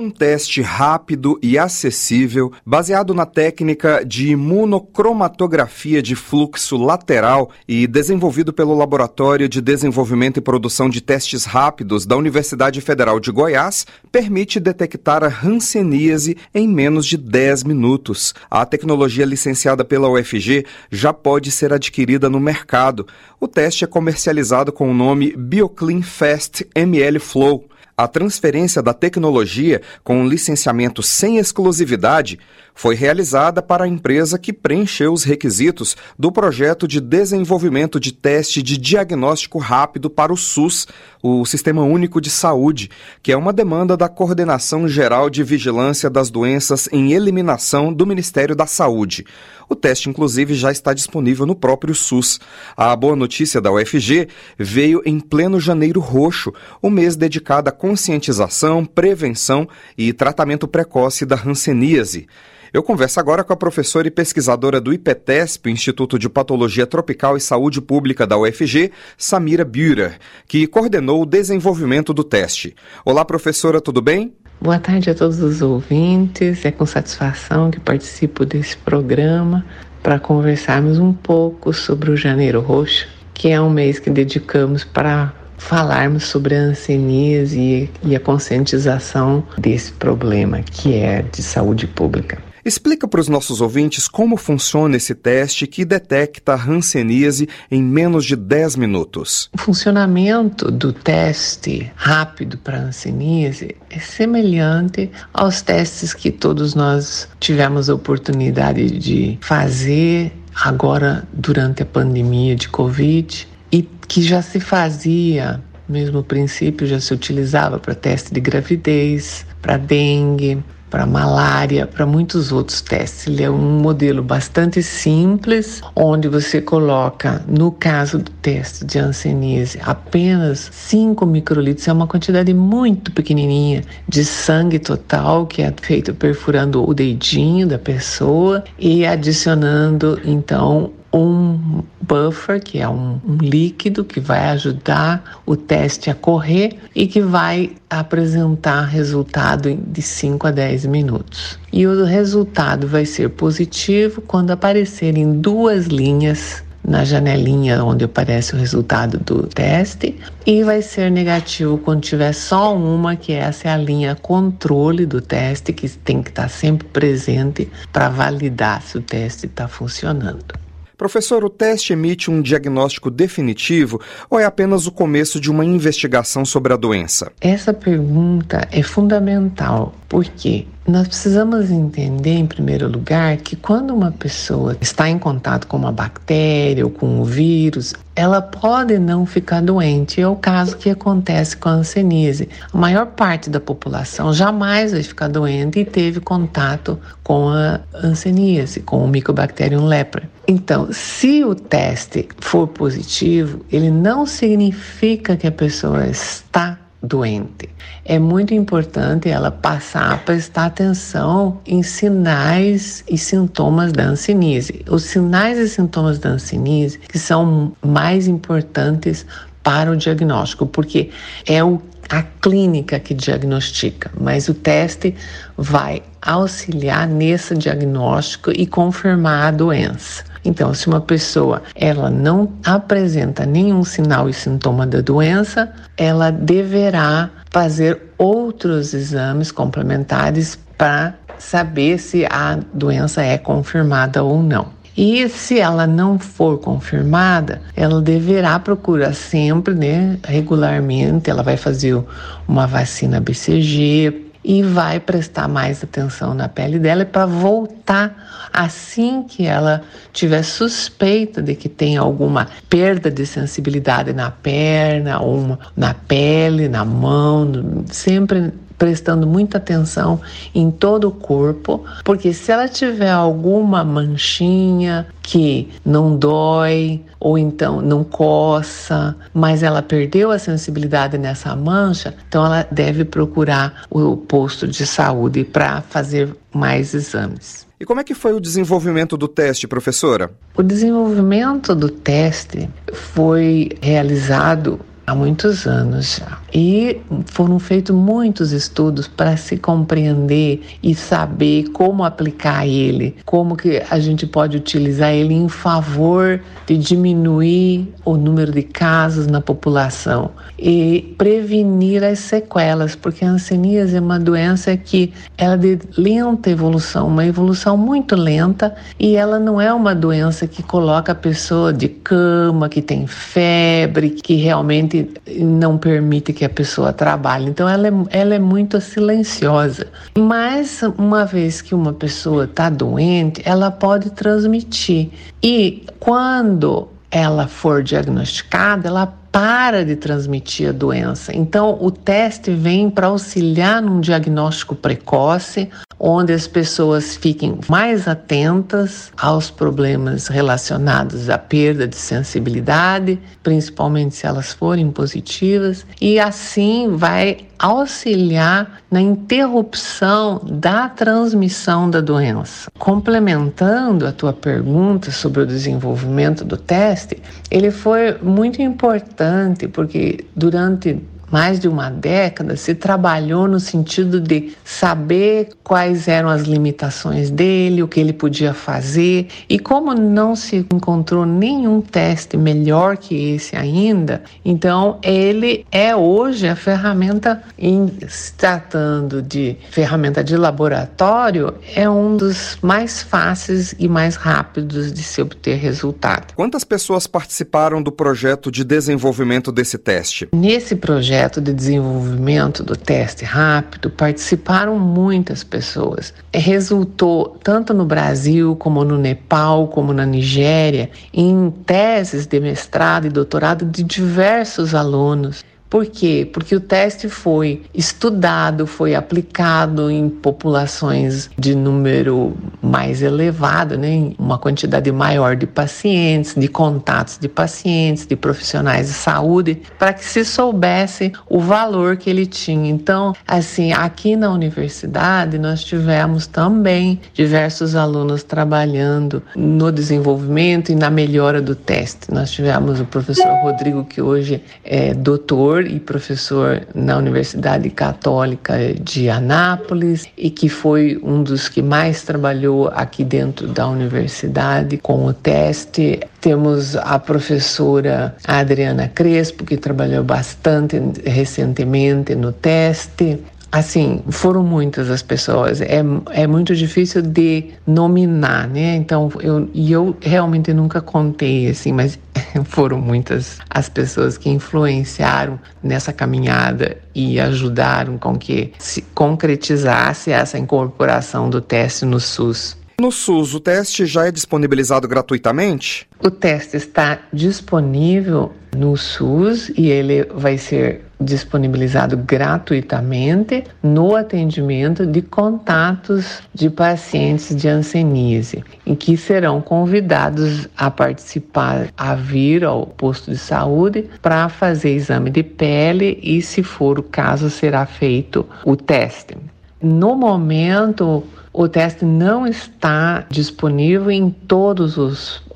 Um 0.00 0.08
teste 0.08 0.62
rápido 0.62 1.38
e 1.42 1.58
acessível, 1.58 2.50
baseado 2.64 3.12
na 3.12 3.26
técnica 3.26 4.02
de 4.02 4.28
imunocromatografia 4.28 6.00
de 6.00 6.16
fluxo 6.16 6.78
lateral 6.78 7.50
e 7.68 7.86
desenvolvido 7.86 8.50
pelo 8.50 8.74
Laboratório 8.74 9.46
de 9.46 9.60
Desenvolvimento 9.60 10.38
e 10.38 10.40
Produção 10.40 10.88
de 10.88 11.02
Testes 11.02 11.44
Rápidos 11.44 12.06
da 12.06 12.16
Universidade 12.16 12.80
Federal 12.80 13.20
de 13.20 13.30
Goiás, 13.30 13.86
permite 14.10 14.58
detectar 14.58 15.22
a 15.22 15.46
hanseníase 15.46 16.34
em 16.54 16.66
menos 16.66 17.04
de 17.04 17.18
10 17.18 17.64
minutos. 17.64 18.34
A 18.50 18.64
tecnologia 18.64 19.26
licenciada 19.26 19.84
pela 19.84 20.08
UFG 20.08 20.64
já 20.90 21.12
pode 21.12 21.50
ser 21.50 21.74
adquirida 21.74 22.30
no 22.30 22.40
mercado. 22.40 23.06
O 23.38 23.46
teste 23.46 23.84
é 23.84 23.86
comercializado 23.86 24.72
com 24.72 24.90
o 24.90 24.94
nome 24.94 25.36
BioClean 25.36 26.00
Fast 26.00 26.66
ML 26.74 27.18
Flow. 27.18 27.69
A 28.00 28.08
transferência 28.08 28.82
da 28.82 28.94
tecnologia 28.94 29.82
com 30.02 30.22
um 30.22 30.26
licenciamento 30.26 31.02
sem 31.02 31.36
exclusividade 31.36 32.40
foi 32.74 32.94
realizada 32.94 33.60
para 33.60 33.84
a 33.84 33.88
empresa 33.88 34.38
que 34.38 34.52
preencheu 34.52 35.12
os 35.12 35.24
requisitos 35.24 35.96
do 36.18 36.32
projeto 36.32 36.86
de 36.86 37.00
desenvolvimento 37.00 38.00
de 38.00 38.12
teste 38.12 38.62
de 38.62 38.78
diagnóstico 38.78 39.58
rápido 39.58 40.08
para 40.08 40.32
o 40.32 40.36
SUS, 40.36 40.86
o 41.22 41.44
Sistema 41.44 41.82
Único 41.82 42.20
de 42.20 42.30
Saúde, 42.30 42.90
que 43.22 43.32
é 43.32 43.36
uma 43.36 43.52
demanda 43.52 43.96
da 43.96 44.08
Coordenação 44.08 44.88
Geral 44.88 45.28
de 45.28 45.42
Vigilância 45.42 46.08
das 46.08 46.30
Doenças 46.30 46.88
em 46.92 47.12
Eliminação 47.12 47.92
do 47.92 48.06
Ministério 48.06 48.56
da 48.56 48.66
Saúde. 48.66 49.24
O 49.68 49.76
teste, 49.76 50.08
inclusive, 50.08 50.54
já 50.54 50.72
está 50.72 50.92
disponível 50.92 51.46
no 51.46 51.54
próprio 51.54 51.94
SUS. 51.94 52.40
A 52.76 52.94
boa 52.96 53.14
notícia 53.14 53.60
da 53.60 53.70
UFG 53.70 54.26
veio 54.58 55.00
em 55.06 55.20
pleno 55.20 55.60
janeiro 55.60 56.00
roxo, 56.00 56.52
o 56.82 56.88
um 56.88 56.90
mês 56.90 57.14
dedicado 57.14 57.68
à 57.68 57.72
conscientização, 57.72 58.84
prevenção 58.84 59.68
e 59.96 60.12
tratamento 60.12 60.66
precoce 60.66 61.24
da 61.24 61.36
hanseníase. 61.36 62.26
Eu 62.72 62.84
converso 62.84 63.18
agora 63.18 63.42
com 63.42 63.52
a 63.52 63.56
professora 63.56 64.06
e 64.06 64.12
pesquisadora 64.12 64.80
do 64.80 64.92
IPETESP, 64.92 65.70
Instituto 65.70 66.16
de 66.16 66.28
Patologia 66.28 66.86
Tropical 66.86 67.36
e 67.36 67.40
Saúde 67.40 67.80
Pública 67.80 68.24
da 68.24 68.38
UFG, 68.38 68.92
Samira 69.18 69.64
Bührer, 69.64 70.18
que 70.46 70.68
coordenou 70.68 71.20
o 71.20 71.26
desenvolvimento 71.26 72.14
do 72.14 72.22
teste. 72.22 72.76
Olá, 73.04 73.24
professora, 73.24 73.80
tudo 73.80 74.00
bem? 74.00 74.32
Boa 74.60 74.78
tarde 74.78 75.10
a 75.10 75.14
todos 75.16 75.40
os 75.40 75.60
ouvintes. 75.60 76.64
É 76.64 76.70
com 76.70 76.86
satisfação 76.86 77.72
que 77.72 77.80
participo 77.80 78.46
desse 78.46 78.76
programa 78.76 79.66
para 80.00 80.20
conversarmos 80.20 80.96
um 81.00 81.12
pouco 81.12 81.72
sobre 81.72 82.12
o 82.12 82.16
Janeiro 82.16 82.60
Roxo, 82.60 83.08
que 83.34 83.48
é 83.48 83.60
um 83.60 83.68
mês 83.68 83.98
que 83.98 84.10
dedicamos 84.10 84.84
para 84.84 85.34
falarmos 85.58 86.22
sobre 86.22 86.54
a 86.54 86.60
hanseníase 86.60 87.90
e 88.00 88.14
a 88.14 88.20
conscientização 88.20 89.42
desse 89.58 89.90
problema 89.90 90.62
que 90.62 90.94
é 90.94 91.22
de 91.22 91.42
saúde 91.42 91.88
pública. 91.88 92.49
Explica 92.64 93.08
para 93.08 93.20
os 93.20 93.28
nossos 93.28 93.60
ouvintes 93.60 94.06
como 94.06 94.36
funciona 94.36 94.96
esse 94.96 95.14
teste 95.14 95.66
que 95.66 95.84
detecta 95.84 96.54
a 96.54 96.62
hanseníase 96.62 97.48
em 97.70 97.82
menos 97.82 98.24
de 98.24 98.36
10 98.36 98.76
minutos. 98.76 99.48
O 99.52 99.58
funcionamento 99.58 100.70
do 100.70 100.92
teste 100.92 101.90
rápido 101.96 102.58
para 102.58 102.78
hanseníase 102.78 103.76
é 103.88 103.98
semelhante 103.98 105.10
aos 105.32 105.62
testes 105.62 106.12
que 106.12 106.30
todos 106.30 106.74
nós 106.74 107.28
tivemos 107.38 107.88
a 107.88 107.94
oportunidade 107.94 108.90
de 108.90 109.38
fazer 109.40 110.32
agora 110.54 111.26
durante 111.32 111.82
a 111.82 111.86
pandemia 111.86 112.54
de 112.56 112.68
Covid 112.68 113.48
e 113.72 113.82
que 113.82 114.22
já 114.22 114.42
se 114.42 114.60
fazia 114.60 115.62
mesmo 115.90 116.22
princípio 116.22 116.86
já 116.86 117.00
se 117.00 117.12
utilizava 117.12 117.78
para 117.78 117.94
teste 117.94 118.32
de 118.32 118.40
gravidez, 118.40 119.44
para 119.60 119.76
dengue, 119.76 120.62
para 120.90 121.06
malária, 121.06 121.86
para 121.86 122.04
muitos 122.04 122.50
outros 122.50 122.82
testes. 122.82 123.26
Ele 123.26 123.44
é 123.44 123.50
um 123.50 123.80
modelo 123.80 124.22
bastante 124.22 124.82
simples, 124.82 125.80
onde 125.94 126.28
você 126.28 126.60
coloca, 126.60 127.42
no 127.46 127.70
caso 127.70 128.18
do 128.18 128.30
teste 128.30 128.84
de 128.84 128.98
hanseníase, 128.98 129.78
apenas 129.82 130.68
5 130.72 131.24
microlitros, 131.24 131.86
é 131.86 131.92
uma 131.92 132.06
quantidade 132.06 132.52
muito 132.52 133.12
pequenininha 133.12 133.82
de 134.08 134.24
sangue 134.24 134.78
total, 134.78 135.46
que 135.46 135.62
é 135.62 135.72
feito 135.80 136.12
perfurando 136.12 136.86
o 136.86 136.92
dedinho 136.92 137.66
da 137.66 137.78
pessoa 137.78 138.64
e 138.78 139.06
adicionando 139.06 140.20
então 140.24 140.92
um 141.12 141.82
buffer, 142.00 142.62
que 142.62 142.78
é 142.78 142.88
um, 142.88 143.20
um, 143.26 143.36
líquido 143.40 144.04
que 144.04 144.20
vai 144.20 144.50
ajudar 144.50 145.40
o 145.44 145.56
teste 145.56 146.10
a 146.10 146.14
correr 146.14 146.78
e 146.94 147.06
que 147.06 147.20
vai 147.20 147.72
apresentar 147.88 148.84
resultado 148.84 149.74
de 149.74 150.02
5 150.02 150.46
a 150.46 150.50
10 150.50 150.86
minutos. 150.86 151.58
E 151.72 151.86
o 151.86 152.04
resultado 152.04 152.86
vai 152.86 153.04
ser 153.04 153.30
positivo 153.30 154.20
quando 154.20 154.50
aparecerem 154.50 155.40
duas 155.40 155.86
linhas 155.86 156.62
na 156.82 157.04
janelinha 157.04 157.84
onde 157.84 158.04
aparece 158.04 158.54
o 158.54 158.58
resultado 158.58 159.18
do 159.18 159.46
teste 159.46 160.18
e 160.46 160.64
vai 160.64 160.80
ser 160.80 161.10
negativo 161.10 161.76
quando 161.78 162.00
tiver 162.00 162.32
só 162.32 162.74
uma, 162.74 163.16
que 163.16 163.32
essa 163.32 163.68
é 163.68 163.72
a 163.72 163.76
linha 163.76 164.16
controle 164.16 165.04
do 165.04 165.20
teste 165.20 165.72
que 165.72 165.88
tem 165.88 166.22
que 166.22 166.30
estar 166.30 166.48
sempre 166.48 166.88
presente 166.88 167.70
para 167.92 168.08
validar 168.08 168.82
se 168.82 168.96
o 168.96 169.02
teste 169.02 169.46
está 169.46 169.68
funcionando. 169.68 170.69
Professor, 171.00 171.42
o 171.46 171.48
teste 171.48 171.94
emite 171.94 172.30
um 172.30 172.42
diagnóstico 172.42 173.10
definitivo 173.10 173.98
ou 174.28 174.38
é 174.38 174.44
apenas 174.44 174.86
o 174.86 174.92
começo 174.92 175.40
de 175.40 175.50
uma 175.50 175.64
investigação 175.64 176.44
sobre 176.44 176.74
a 176.74 176.76
doença? 176.76 177.32
Essa 177.40 177.72
pergunta 177.72 178.68
é 178.70 178.82
fundamental, 178.82 179.94
porque 180.10 180.66
nós 180.88 181.06
precisamos 181.06 181.70
entender, 181.70 182.34
em 182.34 182.44
primeiro 182.44 182.88
lugar, 182.88 183.36
que 183.36 183.54
quando 183.54 183.94
uma 183.94 184.10
pessoa 184.10 184.76
está 184.80 185.08
em 185.08 185.16
contato 185.16 185.68
com 185.68 185.76
uma 185.76 185.92
bactéria 185.92 186.84
ou 186.84 186.90
com 186.90 187.20
um 187.20 187.22
vírus, 187.22 187.94
ela 188.16 188.42
pode 188.42 188.98
não 188.98 189.24
ficar 189.24 189.62
doente. 189.62 190.20
É 190.20 190.26
o 190.26 190.34
caso 190.34 190.76
que 190.76 190.90
acontece 190.90 191.56
com 191.56 191.68
a 191.68 191.74
hanseníase. 191.74 192.48
A 192.72 192.76
maior 192.76 193.06
parte 193.06 193.48
da 193.48 193.60
população 193.60 194.34
jamais 194.34 194.90
vai 194.90 195.04
ficar 195.04 195.28
doente 195.28 195.78
e 195.78 195.84
teve 195.84 196.18
contato 196.18 196.98
com 197.22 197.48
a 197.48 197.78
hanseníase, 197.94 198.80
com 198.80 199.04
o 199.04 199.08
Mycobacterium 199.08 199.86
leprae. 199.86 200.28
Então, 200.48 200.88
se 200.90 201.44
o 201.44 201.54
teste 201.54 202.28
for 202.40 202.66
positivo, 202.66 203.64
ele 203.70 203.92
não 203.92 204.26
significa 204.26 205.36
que 205.36 205.46
a 205.46 205.52
pessoa 205.52 206.04
está 206.08 206.79
doente. 207.02 207.68
É 208.04 208.18
muito 208.18 208.52
importante 208.52 209.28
ela 209.28 209.50
passar 209.50 210.12
a 210.12 210.16
prestar 210.18 210.66
atenção 210.66 211.60
em 211.66 211.82
sinais 211.82 213.02
e 213.08 213.16
sintomas 213.16 213.92
da 213.92 214.04
hanseníase. 214.04 214.84
Os 214.88 215.04
sinais 215.04 215.58
e 215.58 215.68
sintomas 215.68 216.18
da 216.18 216.30
hanseníase 216.30 216.98
que 216.98 217.18
são 217.18 217.72
mais 217.82 218.28
importantes 218.28 219.24
para 219.62 219.90
o 219.90 219.96
diagnóstico, 219.96 220.66
porque 220.66 221.10
é 221.46 221.62
o 221.62 221.80
a 222.10 222.22
clínica 222.22 222.98
que 222.98 223.14
diagnostica, 223.14 224.10
mas 224.20 224.48
o 224.48 224.54
teste 224.54 225.14
vai 225.56 226.02
auxiliar 226.20 227.06
nesse 227.06 227.56
diagnóstico 227.56 228.50
e 228.50 228.66
confirmar 228.66 229.46
a 229.46 229.50
doença. 229.52 230.24
Então, 230.44 230.72
se 230.72 230.86
uma 230.86 231.00
pessoa 231.00 231.62
ela 231.74 232.10
não 232.10 232.52
apresenta 232.64 233.44
nenhum 233.44 233.84
sinal 233.84 234.28
e 234.28 234.32
sintoma 234.32 234.86
da 234.86 235.00
doença, 235.00 235.70
ela 235.96 236.30
deverá 236.30 237.30
fazer 237.50 238.00
outros 238.16 238.94
exames 238.94 239.52
complementares 239.52 240.58
para 240.78 241.14
saber 241.38 241.98
se 241.98 242.26
a 242.26 242.58
doença 242.72 243.22
é 243.22 243.36
confirmada 243.36 244.22
ou 244.22 244.42
não. 244.42 244.80
E 244.96 245.28
se 245.28 245.58
ela 245.58 245.86
não 245.86 246.18
for 246.18 246.58
confirmada, 246.58 247.62
ela 247.76 248.02
deverá 248.02 248.58
procurar 248.58 249.14
sempre, 249.14 249.74
né, 249.74 250.18
regularmente, 250.24 251.30
ela 251.30 251.42
vai 251.42 251.56
fazer 251.56 251.98
uma 252.46 252.66
vacina 252.66 253.20
BCG, 253.20 254.29
e 254.42 254.62
vai 254.62 254.98
prestar 254.98 255.46
mais 255.48 255.84
atenção 255.84 256.34
na 256.34 256.48
pele 256.48 256.78
dela 256.78 257.04
para 257.04 257.26
voltar 257.26 258.48
assim 258.52 259.22
que 259.22 259.46
ela 259.46 259.82
tiver 260.12 260.42
suspeita 260.42 261.42
de 261.42 261.54
que 261.54 261.68
tem 261.68 261.96
alguma 261.96 262.48
perda 262.68 263.10
de 263.10 263.26
sensibilidade 263.26 264.12
na 264.12 264.30
perna, 264.30 265.20
ou 265.20 265.58
na 265.76 265.94
pele, 265.94 266.68
na 266.68 266.84
mão, 266.84 267.84
sempre 267.86 268.52
prestando 268.80 269.26
muita 269.26 269.58
atenção 269.58 270.22
em 270.54 270.70
todo 270.70 271.08
o 271.08 271.10
corpo, 271.10 271.84
porque 272.02 272.32
se 272.32 272.50
ela 272.50 272.66
tiver 272.66 273.10
alguma 273.10 273.84
manchinha 273.84 275.06
que 275.22 275.68
não 275.84 276.16
dói 276.16 277.02
ou 277.20 277.36
então 277.36 277.82
não 277.82 278.02
coça, 278.02 279.14
mas 279.34 279.62
ela 279.62 279.82
perdeu 279.82 280.30
a 280.30 280.38
sensibilidade 280.38 281.18
nessa 281.18 281.54
mancha, 281.54 282.14
então 282.26 282.46
ela 282.46 282.66
deve 282.72 283.04
procurar 283.04 283.82
o 283.90 284.16
posto 284.16 284.66
de 284.66 284.86
saúde 284.86 285.44
para 285.44 285.82
fazer 285.82 286.34
mais 286.50 286.94
exames. 286.94 287.66
E 287.78 287.84
como 287.84 288.00
é 288.00 288.04
que 288.04 288.14
foi 288.14 288.32
o 288.32 288.40
desenvolvimento 288.40 289.14
do 289.14 289.28
teste, 289.28 289.68
professora? 289.68 290.30
O 290.56 290.62
desenvolvimento 290.62 291.74
do 291.74 291.90
teste 291.90 292.66
foi 292.94 293.70
realizado 293.82 294.80
há 295.06 295.14
muitos 295.14 295.66
anos 295.66 296.16
já. 296.16 296.39
E 296.52 297.00
foram 297.26 297.58
feitos 297.58 297.94
muitos 297.94 298.52
estudos 298.52 299.06
para 299.06 299.36
se 299.36 299.56
compreender 299.56 300.60
e 300.82 300.94
saber 300.94 301.68
como 301.70 302.04
aplicar 302.04 302.66
ele, 302.66 303.16
como 303.24 303.56
que 303.56 303.82
a 303.90 303.98
gente 303.98 304.26
pode 304.26 304.56
utilizar 304.56 305.12
ele 305.12 305.34
em 305.34 305.48
favor 305.48 306.40
de 306.66 306.76
diminuir 306.76 307.88
o 308.04 308.16
número 308.16 308.52
de 308.52 308.62
casos 308.62 309.26
na 309.26 309.40
população 309.40 310.30
e 310.58 311.14
prevenir 311.16 312.04
as 312.04 312.18
sequelas, 312.18 312.94
porque 312.94 313.24
a 313.24 313.30
hanseníase 313.30 313.96
é 313.96 314.00
uma 314.00 314.18
doença 314.18 314.76
que 314.76 315.12
ela 315.38 315.54
é 315.54 315.56
de 315.56 315.78
lenta 315.96 316.50
evolução, 316.50 317.08
uma 317.08 317.24
evolução 317.24 317.76
muito 317.76 318.14
lenta 318.14 318.74
e 318.98 319.16
ela 319.16 319.38
não 319.38 319.60
é 319.60 319.72
uma 319.72 319.94
doença 319.94 320.46
que 320.46 320.62
coloca 320.62 321.12
a 321.12 321.14
pessoa 321.14 321.72
de 321.72 321.88
cama, 321.88 322.68
que 322.68 322.82
tem 322.82 323.06
febre, 323.06 324.10
que 324.10 324.34
realmente 324.34 325.08
não 325.38 325.78
permite 325.78 326.32
que 326.32 326.39
a 326.44 326.48
pessoa 326.48 326.92
trabalhe. 326.92 327.50
Então, 327.50 327.68
ela 327.68 327.88
é, 327.88 327.92
ela 328.10 328.34
é 328.34 328.38
muito 328.38 328.80
silenciosa. 328.80 329.86
Mas, 330.16 330.82
uma 330.98 331.24
vez 331.24 331.60
que 331.60 331.74
uma 331.74 331.92
pessoa 331.92 332.44
está 332.44 332.70
doente, 332.70 333.42
ela 333.44 333.70
pode 333.70 334.10
transmitir. 334.10 335.10
E 335.42 335.84
quando 335.98 336.88
ela 337.10 337.48
for 337.48 337.82
diagnosticada, 337.82 338.88
ela 338.88 339.20
para 339.32 339.84
de 339.84 339.96
transmitir 339.96 340.70
a 340.70 340.72
doença. 340.72 341.34
Então, 341.34 341.78
o 341.80 341.90
teste 341.90 342.50
vem 342.50 342.90
para 342.90 343.06
auxiliar 343.06 343.80
num 343.80 344.00
diagnóstico 344.00 344.74
precoce, 344.74 345.68
onde 346.00 346.32
as 346.32 346.46
pessoas 346.46 347.14
fiquem 347.14 347.58
mais 347.68 348.08
atentas 348.08 349.12
aos 349.18 349.50
problemas 349.50 350.28
relacionados 350.28 351.28
à 351.28 351.36
perda 351.36 351.86
de 351.86 351.96
sensibilidade, 351.96 353.20
principalmente 353.42 354.16
se 354.16 354.26
elas 354.26 354.54
forem 354.54 354.90
positivas, 354.90 355.84
e 356.00 356.18
assim 356.18 356.96
vai 356.96 357.46
auxiliar 357.58 358.80
na 358.90 359.02
interrupção 359.02 360.40
da 360.44 360.88
transmissão 360.88 361.90
da 361.90 362.00
doença. 362.00 362.70
Complementando 362.78 364.06
a 364.06 364.12
tua 364.12 364.32
pergunta 364.32 365.10
sobre 365.10 365.42
o 365.42 365.46
desenvolvimento 365.46 366.42
do 366.42 366.56
teste, 366.56 367.20
ele 367.50 367.70
foi 367.70 368.16
muito 368.22 368.62
importante 368.62 369.68
porque 369.68 370.24
durante 370.34 370.98
mais 371.30 371.60
de 371.60 371.68
uma 371.68 371.90
década, 371.90 372.56
se 372.56 372.74
trabalhou 372.74 373.46
no 373.46 373.60
sentido 373.60 374.20
de 374.20 374.52
saber 374.64 375.50
quais 375.62 376.08
eram 376.08 376.28
as 376.28 376.42
limitações 376.42 377.30
dele, 377.30 377.82
o 377.82 377.88
que 377.88 378.00
ele 378.00 378.12
podia 378.12 378.52
fazer, 378.52 379.28
e 379.48 379.58
como 379.58 379.94
não 379.94 380.34
se 380.34 380.66
encontrou 380.72 381.24
nenhum 381.24 381.80
teste 381.80 382.36
melhor 382.36 382.96
que 382.96 383.34
esse 383.34 383.56
ainda, 383.56 384.22
então 384.44 384.98
ele 385.02 385.64
é 385.70 385.94
hoje 385.94 386.48
a 386.48 386.56
ferramenta, 386.56 387.42
em 387.58 387.90
se 388.08 388.32
tratando 388.34 389.22
de 389.22 389.56
ferramenta 389.70 390.24
de 390.24 390.36
laboratório, 390.36 391.54
é 391.74 391.88
um 391.88 392.16
dos 392.16 392.58
mais 392.62 393.02
fáceis 393.02 393.74
e 393.78 393.88
mais 393.88 394.16
rápidos 394.16 394.92
de 394.92 395.02
se 395.02 395.20
obter 395.22 395.56
resultado. 395.56 396.34
Quantas 396.34 396.64
pessoas 396.64 397.06
participaram 397.06 397.82
do 397.82 397.92
projeto 397.92 398.50
de 398.50 398.64
desenvolvimento 398.64 399.52
desse 399.52 399.78
teste? 399.78 400.28
Nesse 400.32 400.74
projeto, 400.76 401.19
projeto 401.20 401.40
de 401.42 401.52
desenvolvimento 401.52 402.64
do 402.64 402.74
teste 402.74 403.26
rápido 403.26 403.90
participaram 403.90 404.78
muitas 404.78 405.44
pessoas. 405.44 406.14
Resultou 406.32 407.36
tanto 407.42 407.74
no 407.74 407.84
Brasil, 407.84 408.56
como 408.56 408.82
no 408.84 408.96
Nepal, 408.96 409.68
como 409.68 409.92
na 409.92 410.06
Nigéria, 410.06 410.88
em 411.12 411.50
teses 411.66 412.26
de 412.26 412.40
mestrado 412.40 413.06
e 413.06 413.10
doutorado 413.10 413.66
de 413.66 413.82
diversos 413.82 414.74
alunos 414.74 415.44
Por 415.70 415.86
quê? 415.86 416.28
Porque 416.30 416.56
o 416.56 416.60
teste 416.60 417.08
foi 417.08 417.62
estudado, 417.72 418.66
foi 418.66 418.96
aplicado 418.96 419.88
em 419.88 420.08
populações 420.10 421.30
de 421.38 421.54
número 421.54 422.36
mais 422.60 423.02
elevado, 423.02 423.78
né? 423.78 424.12
uma 424.18 424.36
quantidade 424.36 424.90
maior 424.90 425.36
de 425.36 425.46
pacientes, 425.46 426.34
de 426.34 426.48
contatos 426.48 427.18
de 427.18 427.28
pacientes, 427.28 428.04
de 428.04 428.16
profissionais 428.16 428.88
de 428.88 428.94
saúde, 428.94 429.62
para 429.78 429.92
que 429.92 430.04
se 430.04 430.24
soubesse 430.24 431.12
o 431.28 431.38
valor 431.38 431.96
que 431.96 432.10
ele 432.10 432.26
tinha. 432.26 432.68
Então, 432.68 433.14
assim, 433.26 433.72
aqui 433.72 434.16
na 434.16 434.32
universidade 434.32 435.38
nós 435.38 435.62
tivemos 435.62 436.26
também 436.26 437.00
diversos 437.14 437.76
alunos 437.76 438.24
trabalhando 438.24 439.22
no 439.36 439.70
desenvolvimento 439.70 440.72
e 440.72 440.74
na 440.74 440.90
melhora 440.90 441.40
do 441.40 441.54
teste. 441.54 442.12
Nós 442.12 442.32
tivemos 442.32 442.80
o 442.80 442.84
professor 442.84 443.32
Rodrigo, 443.42 443.84
que 443.84 444.02
hoje 444.02 444.42
é 444.64 444.92
doutor 444.92 445.59
e 445.66 445.80
professor 445.80 446.66
na 446.74 446.96
Universidade 446.96 447.68
Católica 447.70 448.74
de 448.74 449.08
Anápolis 449.08 450.06
e 450.16 450.30
que 450.30 450.48
foi 450.48 451.00
um 451.02 451.22
dos 451.22 451.48
que 451.48 451.62
mais 451.62 452.02
trabalhou 452.02 452.68
aqui 452.68 453.04
dentro 453.04 453.46
da 453.46 453.68
universidade 453.68 454.76
com 454.78 455.06
o 455.06 455.12
teste. 455.12 456.00
Temos 456.20 456.76
a 456.76 456.98
professora 456.98 458.14
Adriana 458.26 458.88
Crespo, 458.88 459.44
que 459.44 459.56
trabalhou 459.56 460.04
bastante 460.04 460.80
recentemente 461.04 462.14
no 462.14 462.32
teste. 462.32 463.18
Assim, 463.52 464.00
foram 464.10 464.44
muitas 464.44 464.88
as 464.90 465.02
pessoas. 465.02 465.60
É, 465.60 465.82
é 466.12 466.26
muito 466.26 466.54
difícil 466.54 467.02
de 467.02 467.50
nominar, 467.66 468.46
né? 468.46 468.76
Então, 468.76 469.10
eu, 469.20 469.50
e 469.52 469.72
eu 469.72 469.96
realmente 470.00 470.52
nunca 470.54 470.80
contei, 470.80 471.48
assim, 471.48 471.72
mas 471.72 471.98
foram 472.46 472.78
muitas 472.80 473.38
as 473.50 473.68
pessoas 473.68 474.16
que 474.16 474.30
influenciaram 474.30 475.38
nessa 475.62 475.92
caminhada 475.92 476.76
e 476.94 477.18
ajudaram 477.18 477.98
com 477.98 478.16
que 478.16 478.52
se 478.58 478.82
concretizasse 478.94 480.12
essa 480.12 480.38
incorporação 480.38 481.28
do 481.28 481.40
teste 481.40 481.84
no 481.84 481.98
SUS. 481.98 482.56
No 482.80 482.90
SUS, 482.90 483.34
o 483.34 483.40
teste 483.40 483.84
já 483.84 484.06
é 484.06 484.10
disponibilizado 484.10 484.88
gratuitamente? 484.88 485.86
O 486.02 486.10
teste 486.10 486.56
está 486.56 486.98
disponível 487.12 488.32
no 488.56 488.74
SUS 488.74 489.50
e 489.50 489.68
ele 489.68 490.04
vai 490.14 490.38
ser 490.38 490.86
disponibilizado 490.98 491.98
gratuitamente 491.98 493.44
no 493.62 493.94
atendimento 493.94 494.86
de 494.86 495.02
contatos 495.02 496.22
de 496.32 496.48
pacientes 496.48 497.36
de 497.36 497.48
hanseníase, 497.48 498.42
em 498.64 498.74
que 498.74 498.96
serão 498.96 499.42
convidados 499.42 500.48
a 500.56 500.70
participar, 500.70 501.68
a 501.76 501.94
vir 501.94 502.44
ao 502.44 502.66
posto 502.66 503.10
de 503.10 503.18
saúde 503.18 503.90
para 504.00 504.26
fazer 504.30 504.70
exame 504.70 505.10
de 505.10 505.22
pele 505.22 506.00
e, 506.02 506.22
se 506.22 506.42
for 506.42 506.78
o 506.78 506.82
caso, 506.82 507.28
será 507.28 507.66
feito 507.66 508.26
o 508.42 508.56
teste. 508.56 509.18
No 509.62 509.94
momento, 509.94 511.04
o 511.32 511.48
teste 511.48 511.84
não 511.84 512.26
está 512.26 513.04
disponível 513.08 513.90
em 513.90 514.10
todas 514.10 514.76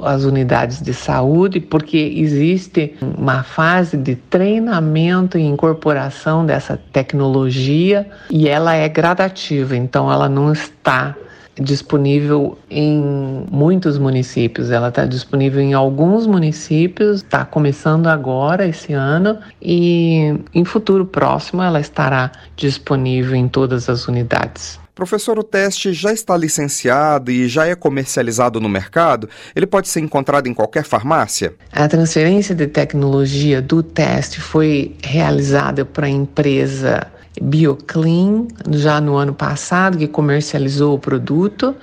as 0.01 0.25
unidades 0.25 0.83
de 0.83 0.93
saúde, 0.93 1.61
porque 1.61 1.97
existe 2.17 2.95
uma 3.01 3.43
fase 3.43 3.97
de 3.97 4.17
treinamento 4.17 5.39
e 5.39 5.43
incorporação 5.43 6.45
dessa 6.45 6.77
tecnologia 6.93 8.09
e 8.29 8.49
ela 8.49 8.75
é 8.75 8.89
gradativa, 8.89 9.77
então 9.77 10.11
ela 10.11 10.29
não 10.29 10.53
está 10.53 11.15
disponível 11.57 12.59
em 12.69 13.47
muitos 13.49 13.97
municípios. 13.97 14.73
Ela 14.73 14.89
está 14.89 15.07
disponível 15.07 15.61
em 15.61 15.73
alguns 15.73 16.27
municípios, 16.27 17.19
está 17.19 17.45
começando 17.45 18.09
agora 18.09 18.67
esse 18.67 18.93
ano 18.93 19.39
e 19.63 20.35
em 20.53 20.65
futuro 20.65 21.07
próximo 21.07 21.63
ela 21.63 21.79
estará 21.79 22.33
disponível 22.57 23.37
em 23.37 23.47
todas 23.47 23.89
as 23.89 24.09
unidades. 24.09 24.84
Professor, 24.95 25.37
o 25.41 25.43
teste 25.43 25.93
já 25.93 26.13
está 26.13 26.37
licenciado 26.37 27.29
e 27.29 27.49
já 27.49 27.67
é 27.67 27.75
comercializado 27.75 28.61
no 28.61 28.69
mercado? 28.69 29.29
Ele 29.55 29.67
pode 29.67 29.89
ser 29.89 29.99
encontrado 29.99 30.47
em 30.47 30.55
qualquer 30.55 30.85
farmácia? 30.85 31.53
A 31.73 31.89
transferência 31.89 32.55
de 32.55 32.69
tecnologia 32.69 33.61
do 33.61 33.83
teste 33.83 34.41
foi 34.41 34.95
realizada 35.03 35.85
para 35.85 36.07
a 36.07 36.09
empresa 36.09 37.09
BioClean 37.43 38.47
já 38.71 39.01
no 39.01 39.17
ano 39.17 39.35
passado, 39.35 39.99
que 39.99 40.07
comercializou 40.07 40.95
o 40.95 40.99
produto, 41.01 41.75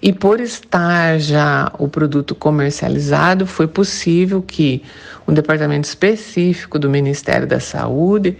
e 0.00 0.12
por 0.12 0.38
estar 0.38 1.18
já 1.18 1.72
o 1.76 1.88
produto 1.88 2.36
comercializado, 2.36 3.48
foi 3.48 3.66
possível 3.66 4.40
que 4.40 4.80
um 5.26 5.34
departamento 5.34 5.88
específico 5.88 6.78
do 6.78 6.88
Ministério 6.88 7.48
da 7.48 7.58
Saúde 7.58 8.36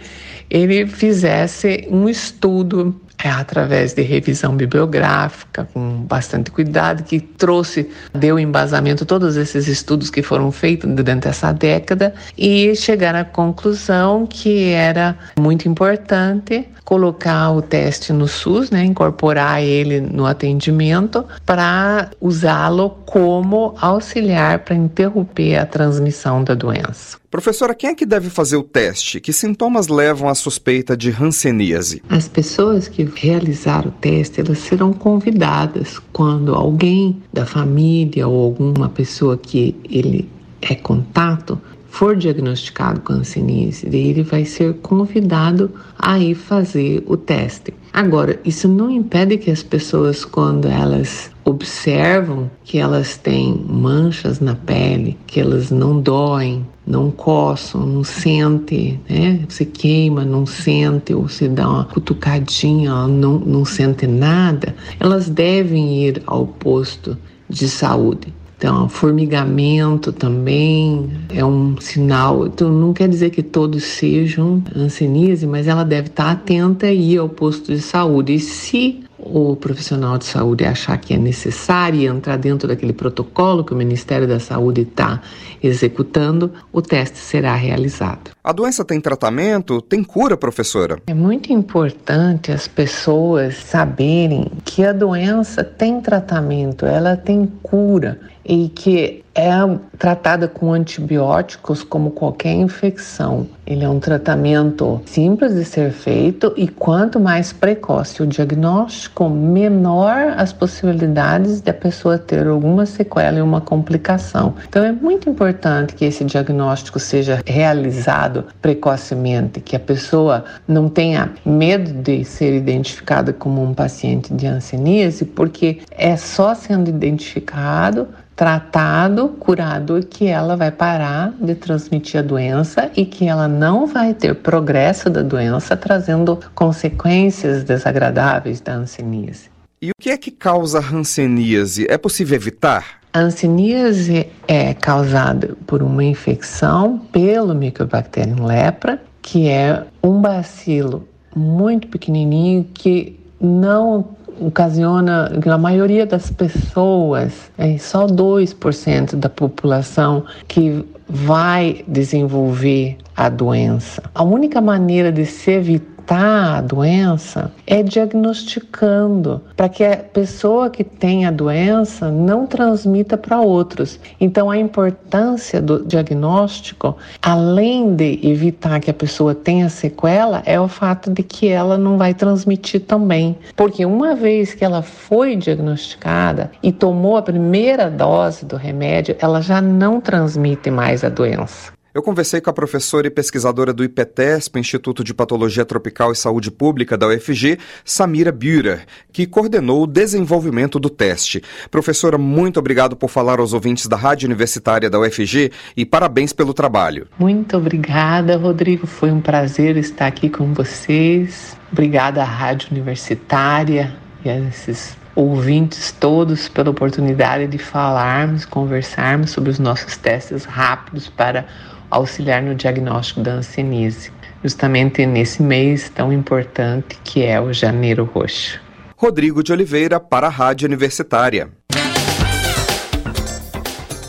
ele 0.49 0.87
fizesse 0.87 1.85
um 1.91 2.07
estudo 2.07 2.95
é, 3.23 3.29
através 3.29 3.93
de 3.93 4.01
revisão 4.01 4.55
bibliográfica, 4.55 5.67
com 5.73 6.03
bastante 6.03 6.49
cuidado, 6.51 7.03
que 7.03 7.19
trouxe, 7.19 7.89
deu 8.13 8.39
embasamento 8.39 9.05
todos 9.05 9.37
esses 9.37 9.67
estudos 9.67 10.09
que 10.09 10.21
foram 10.21 10.51
feitos 10.51 10.89
durante 10.89 11.27
essa 11.27 11.51
década 11.51 12.13
e 12.37 12.75
chegaram 12.75 13.19
à 13.19 13.25
conclusão 13.25 14.25
que 14.25 14.69
era 14.69 15.17
muito 15.39 15.67
importante 15.67 16.67
colocar 16.83 17.51
o 17.51 17.61
teste 17.61 18.11
no 18.11 18.27
SUS, 18.27 18.69
né, 18.71 18.83
incorporar 18.83 19.61
ele 19.61 20.01
no 20.01 20.25
atendimento 20.25 21.25
para 21.45 22.09
usá-lo 22.19 22.89
como 23.05 23.75
auxiliar 23.79 24.59
para 24.59 24.75
interromper 24.75 25.57
a 25.57 25.65
transmissão 25.65 26.43
da 26.43 26.53
doença. 26.53 27.20
Professora, 27.31 27.73
quem 27.73 27.91
é 27.91 27.95
que 27.95 28.05
deve 28.05 28.29
fazer 28.29 28.57
o 28.57 28.63
teste? 28.63 29.21
Que 29.21 29.31
sintomas 29.31 29.87
levam 29.87 30.27
à 30.27 30.35
suspeita 30.35 30.97
de 30.97 31.11
hanseníase? 31.11 32.03
As 32.09 32.27
pessoas 32.27 32.89
que 32.89 33.05
realizaram 33.05 33.87
o 33.87 33.93
teste, 33.93 34.41
elas 34.41 34.57
serão 34.57 34.91
convidadas 34.91 35.97
quando 36.11 36.53
alguém 36.53 37.21
da 37.31 37.45
família 37.45 38.27
ou 38.27 38.43
alguma 38.43 38.89
pessoa 38.89 39.37
que 39.37 39.73
ele 39.89 40.29
é 40.61 40.75
contato 40.75 41.57
for 41.87 42.17
diagnosticado 42.17 42.99
com 42.99 43.13
hanseníase, 43.13 43.87
ele 43.87 44.23
vai 44.23 44.43
ser 44.43 44.73
convidado 44.81 45.71
a 45.97 46.19
ir 46.19 46.35
fazer 46.35 47.01
o 47.05 47.15
teste. 47.15 47.73
Agora, 47.93 48.39
isso 48.43 48.67
não 48.67 48.91
impede 48.91 49.37
que 49.37 49.49
as 49.49 49.63
pessoas, 49.63 50.25
quando 50.25 50.67
elas 50.67 51.30
observam 51.43 52.49
que 52.63 52.77
elas 52.77 53.17
têm 53.17 53.63
manchas 53.67 54.39
na 54.39 54.55
pele, 54.55 55.17
que 55.27 55.39
elas 55.39 55.71
não 55.71 55.99
doem, 55.99 56.65
não 56.85 57.11
coçam, 57.11 57.85
não 57.85 58.03
sente, 58.03 58.99
né? 59.09 59.39
Se 59.49 59.65
queima, 59.65 60.23
não 60.25 60.45
sente, 60.45 61.13
ou 61.13 61.27
se 61.27 61.47
dá 61.47 61.69
uma 61.69 61.85
cutucadinha, 61.85 63.07
não, 63.07 63.39
não 63.39 63.65
sente 63.65 64.07
nada, 64.07 64.75
elas 64.99 65.29
devem 65.29 66.03
ir 66.03 66.21
ao 66.25 66.45
posto 66.45 67.17
de 67.49 67.67
saúde. 67.67 68.33
Então, 68.61 68.87
formigamento 68.87 70.11
também 70.11 71.09
é 71.29 71.43
um 71.43 71.75
sinal. 71.79 72.45
Então, 72.45 72.69
não 72.71 72.93
quer 72.93 73.09
dizer 73.09 73.31
que 73.31 73.41
todos 73.41 73.83
sejam 73.83 74.63
hanseníase, 74.75 75.47
mas 75.47 75.67
ela 75.67 75.83
deve 75.83 76.09
estar 76.09 76.29
atenta 76.29 76.91
e 76.91 77.13
ir 77.13 77.17
ao 77.17 77.27
posto 77.27 77.73
de 77.73 77.81
saúde. 77.81 78.35
E 78.35 78.39
se 78.39 78.99
o 79.23 79.55
profissional 79.55 80.17
de 80.17 80.25
saúde 80.25 80.65
achar 80.65 80.97
que 80.97 81.13
é 81.13 81.17
necessário 81.17 82.11
entrar 82.11 82.37
dentro 82.37 82.67
daquele 82.67 82.93
protocolo 82.93 83.63
que 83.63 83.73
o 83.73 83.77
Ministério 83.77 84.27
da 84.27 84.39
Saúde 84.39 84.81
está 84.81 85.21
executando, 85.61 86.51
o 86.71 86.81
teste 86.81 87.17
será 87.17 87.55
realizado. 87.55 88.31
A 88.43 88.51
doença 88.51 88.83
tem 88.83 88.99
tratamento? 88.99 89.81
Tem 89.81 90.03
cura, 90.03 90.35
professora? 90.35 90.97
É 91.05 91.13
muito 91.13 91.53
importante 91.53 92.51
as 92.51 92.67
pessoas 92.67 93.55
saberem 93.55 94.51
que 94.65 94.83
a 94.83 94.91
doença 94.91 95.63
tem 95.63 96.01
tratamento, 96.01 96.85
ela 96.85 97.15
tem 97.15 97.45
cura 97.61 98.19
e 98.43 98.69
que 98.69 99.20
é 99.35 99.51
tratada 99.97 100.47
com 100.47 100.73
antibióticos 100.73 101.83
como 101.83 102.11
qualquer 102.11 102.53
infecção. 102.53 103.47
Ele 103.65 103.85
é 103.85 103.89
um 103.89 103.99
tratamento 103.99 105.01
simples 105.05 105.55
de 105.55 105.63
ser 105.63 105.91
feito 105.91 106.53
e 106.57 106.67
quanto 106.67 107.19
mais 107.19 107.53
precoce 107.53 108.21
o 108.21 108.27
diagnóstico, 108.27 109.29
menor 109.29 110.33
as 110.35 110.51
possibilidades 110.51 111.61
de 111.61 111.69
a 111.69 111.73
pessoa 111.73 112.17
ter 112.17 112.47
alguma 112.47 112.85
sequela 112.85 113.37
e 113.37 113.41
uma 113.41 113.61
complicação. 113.61 114.55
Então 114.67 114.83
é 114.83 114.91
muito 114.91 115.29
importante 115.29 115.95
que 115.95 116.03
esse 116.03 116.25
diagnóstico 116.25 116.99
seja 116.99 117.41
realizado 117.45 118.45
precocemente, 118.61 119.61
que 119.61 119.75
a 119.75 119.79
pessoa 119.79 120.43
não 120.67 120.89
tenha 120.89 121.31
medo 121.45 121.93
de 121.93 122.25
ser 122.25 122.53
identificada 122.53 123.31
como 123.31 123.63
um 123.63 123.73
paciente 123.73 124.33
de 124.33 124.47
hanseníase, 124.47 125.23
porque 125.23 125.79
é 125.91 126.17
só 126.17 126.53
sendo 126.53 126.89
identificado 126.89 128.07
tratado, 128.35 129.29
curado, 129.29 129.99
que 130.09 130.27
ela 130.27 130.55
vai 130.55 130.71
parar 130.71 131.33
de 131.39 131.53
transmitir 131.55 132.19
a 132.19 132.23
doença 132.23 132.91
e 132.95 133.05
que 133.05 133.25
ela 133.25 133.47
não 133.47 133.85
vai 133.85 134.13
ter 134.13 134.35
progresso 134.35 135.09
da 135.09 135.21
doença, 135.21 135.77
trazendo 135.77 136.39
consequências 136.55 137.63
desagradáveis 137.63 138.61
da 138.61 138.73
hanseníase. 138.73 139.49
E 139.81 139.89
o 139.89 139.93
que 139.99 140.09
é 140.09 140.17
que 140.17 140.31
causa 140.31 140.79
hanseníase? 140.79 141.85
É 141.89 141.97
possível 141.97 142.35
evitar? 142.35 143.01
A 143.13 143.19
hanseníase 143.19 144.27
é 144.47 144.73
causada 144.73 145.55
por 145.67 145.83
uma 145.83 146.03
infecção 146.03 146.99
pelo 147.11 147.53
Mycobacterium 147.53 148.45
lepra 148.45 149.01
que 149.21 149.47
é 149.47 149.85
um 150.03 150.19
bacilo 150.19 151.07
muito 151.35 151.87
pequenininho 151.87 152.65
que 152.73 153.19
não 153.39 154.09
ocasiona 154.41 155.29
na 155.45 155.57
maioria 155.57 156.05
das 156.05 156.31
pessoas, 156.31 157.51
é 157.57 157.77
só 157.77 158.07
2% 158.07 159.15
da 159.15 159.29
população 159.29 160.23
que 160.47 160.83
vai 161.07 161.83
desenvolver 161.87 162.97
a 163.15 163.29
doença. 163.29 164.01
A 164.15 164.23
única 164.23 164.61
maneira 164.61 165.11
de 165.11 165.25
se 165.25 165.51
evitar 165.51 165.90
tratar 166.01 166.57
a 166.57 166.61
doença 166.61 167.51
é 167.65 167.83
diagnosticando, 167.83 169.41
para 169.55 169.69
que 169.69 169.83
a 169.83 169.97
pessoa 169.97 170.69
que 170.69 170.83
tem 170.83 171.25
a 171.25 171.31
doença 171.31 172.11
não 172.11 172.45
transmita 172.45 173.17
para 173.17 173.39
outros. 173.39 173.99
Então, 174.19 174.49
a 174.49 174.57
importância 174.57 175.61
do 175.61 175.85
diagnóstico, 175.85 176.97
além 177.21 177.95
de 177.95 178.19
evitar 178.23 178.79
que 178.79 178.89
a 178.89 178.93
pessoa 178.93 179.33
tenha 179.35 179.69
sequela, 179.69 180.41
é 180.45 180.59
o 180.59 180.67
fato 180.67 181.11
de 181.11 181.23
que 181.23 181.47
ela 181.47 181.77
não 181.77 181.97
vai 181.97 182.13
transmitir 182.13 182.81
também. 182.81 183.37
Porque 183.55 183.85
uma 183.85 184.15
vez 184.15 184.53
que 184.53 184.65
ela 184.65 184.81
foi 184.81 185.35
diagnosticada 185.35 186.51
e 186.61 186.71
tomou 186.71 187.17
a 187.17 187.21
primeira 187.21 187.89
dose 187.89 188.45
do 188.45 188.55
remédio, 188.55 189.15
ela 189.19 189.41
já 189.41 189.61
não 189.61 190.01
transmite 190.01 190.69
mais 190.71 191.03
a 191.03 191.09
doença. 191.09 191.80
Eu 191.93 192.01
conversei 192.01 192.39
com 192.39 192.49
a 192.49 192.53
professora 192.53 193.07
e 193.07 193.09
pesquisadora 193.09 193.73
do 193.73 193.83
IPTESP, 193.83 194.57
Instituto 194.57 195.03
de 195.03 195.13
Patologia 195.13 195.65
Tropical 195.65 196.13
e 196.13 196.15
Saúde 196.15 196.49
Pública 196.49 196.97
da 196.97 197.05
UFG, 197.05 197.59
Samira 197.83 198.31
Bührer, 198.31 198.85
que 199.11 199.27
coordenou 199.27 199.83
o 199.83 199.87
desenvolvimento 199.87 200.79
do 200.79 200.89
teste. 200.89 201.43
Professora, 201.69 202.17
muito 202.17 202.57
obrigado 202.57 202.95
por 202.95 203.09
falar 203.09 203.41
aos 203.41 203.51
ouvintes 203.51 203.87
da 203.87 203.97
Rádio 203.97 204.27
Universitária 204.27 204.89
da 204.89 204.97
UFG 205.01 205.51
e 205.75 205.85
parabéns 205.85 206.31
pelo 206.31 206.53
trabalho. 206.53 207.07
Muito 207.19 207.57
obrigada, 207.57 208.37
Rodrigo. 208.37 208.87
Foi 208.87 209.11
um 209.11 209.19
prazer 209.19 209.75
estar 209.75 210.07
aqui 210.07 210.29
com 210.29 210.53
vocês. 210.53 211.57
Obrigada 211.73 212.21
à 212.21 212.25
Rádio 212.25 212.69
Universitária 212.71 213.93
e 214.23 214.29
a 214.29 214.39
esses 214.39 214.95
ouvintes 215.13 215.91
todos 215.91 216.47
pela 216.47 216.69
oportunidade 216.69 217.47
de 217.47 217.57
falarmos, 217.57 218.45
conversarmos 218.45 219.31
sobre 219.31 219.49
os 219.49 219.59
nossos 219.59 219.97
testes 219.97 220.45
rápidos 220.45 221.09
para 221.09 221.45
auxiliar 221.91 222.41
no 222.41 222.55
diagnóstico 222.55 223.21
da 223.21 223.33
hanseníase, 223.33 224.11
justamente 224.43 225.05
nesse 225.05 225.43
mês 225.43 225.89
tão 225.89 226.11
importante 226.11 226.97
que 227.03 227.23
é 227.23 227.39
o 227.39 227.53
Janeiro 227.53 228.05
Roxo. 228.05 228.59
Rodrigo 228.97 229.43
de 229.43 229.51
Oliveira 229.51 229.99
para 229.99 230.27
a 230.27 230.29
Rádio 230.29 230.67
Universitária. 230.67 231.49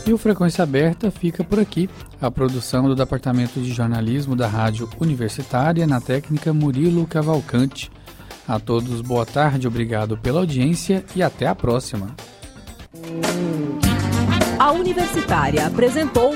E 0.05 0.11
o 0.11 0.17
Frequência 0.17 0.63
Aberta 0.63 1.09
fica 1.09 1.43
por 1.43 1.59
aqui. 1.59 1.89
A 2.21 2.29
produção 2.29 2.87
do 2.87 2.95
Departamento 2.95 3.59
de 3.59 3.71
Jornalismo 3.71 4.35
da 4.35 4.47
Rádio 4.47 4.89
Universitária 4.99 5.87
na 5.87 6.01
técnica 6.01 6.53
Murilo 6.53 7.07
Cavalcante. 7.07 7.89
A 8.47 8.59
todos, 8.59 8.99
boa 9.01 9.25
tarde, 9.25 9.67
obrigado 9.67 10.17
pela 10.17 10.41
audiência 10.41 11.05
e 11.15 11.23
até 11.23 11.47
a 11.47 11.55
próxima. 11.55 12.13
A 14.59 14.71
Universitária 14.71 15.65
apresentou 15.65 16.35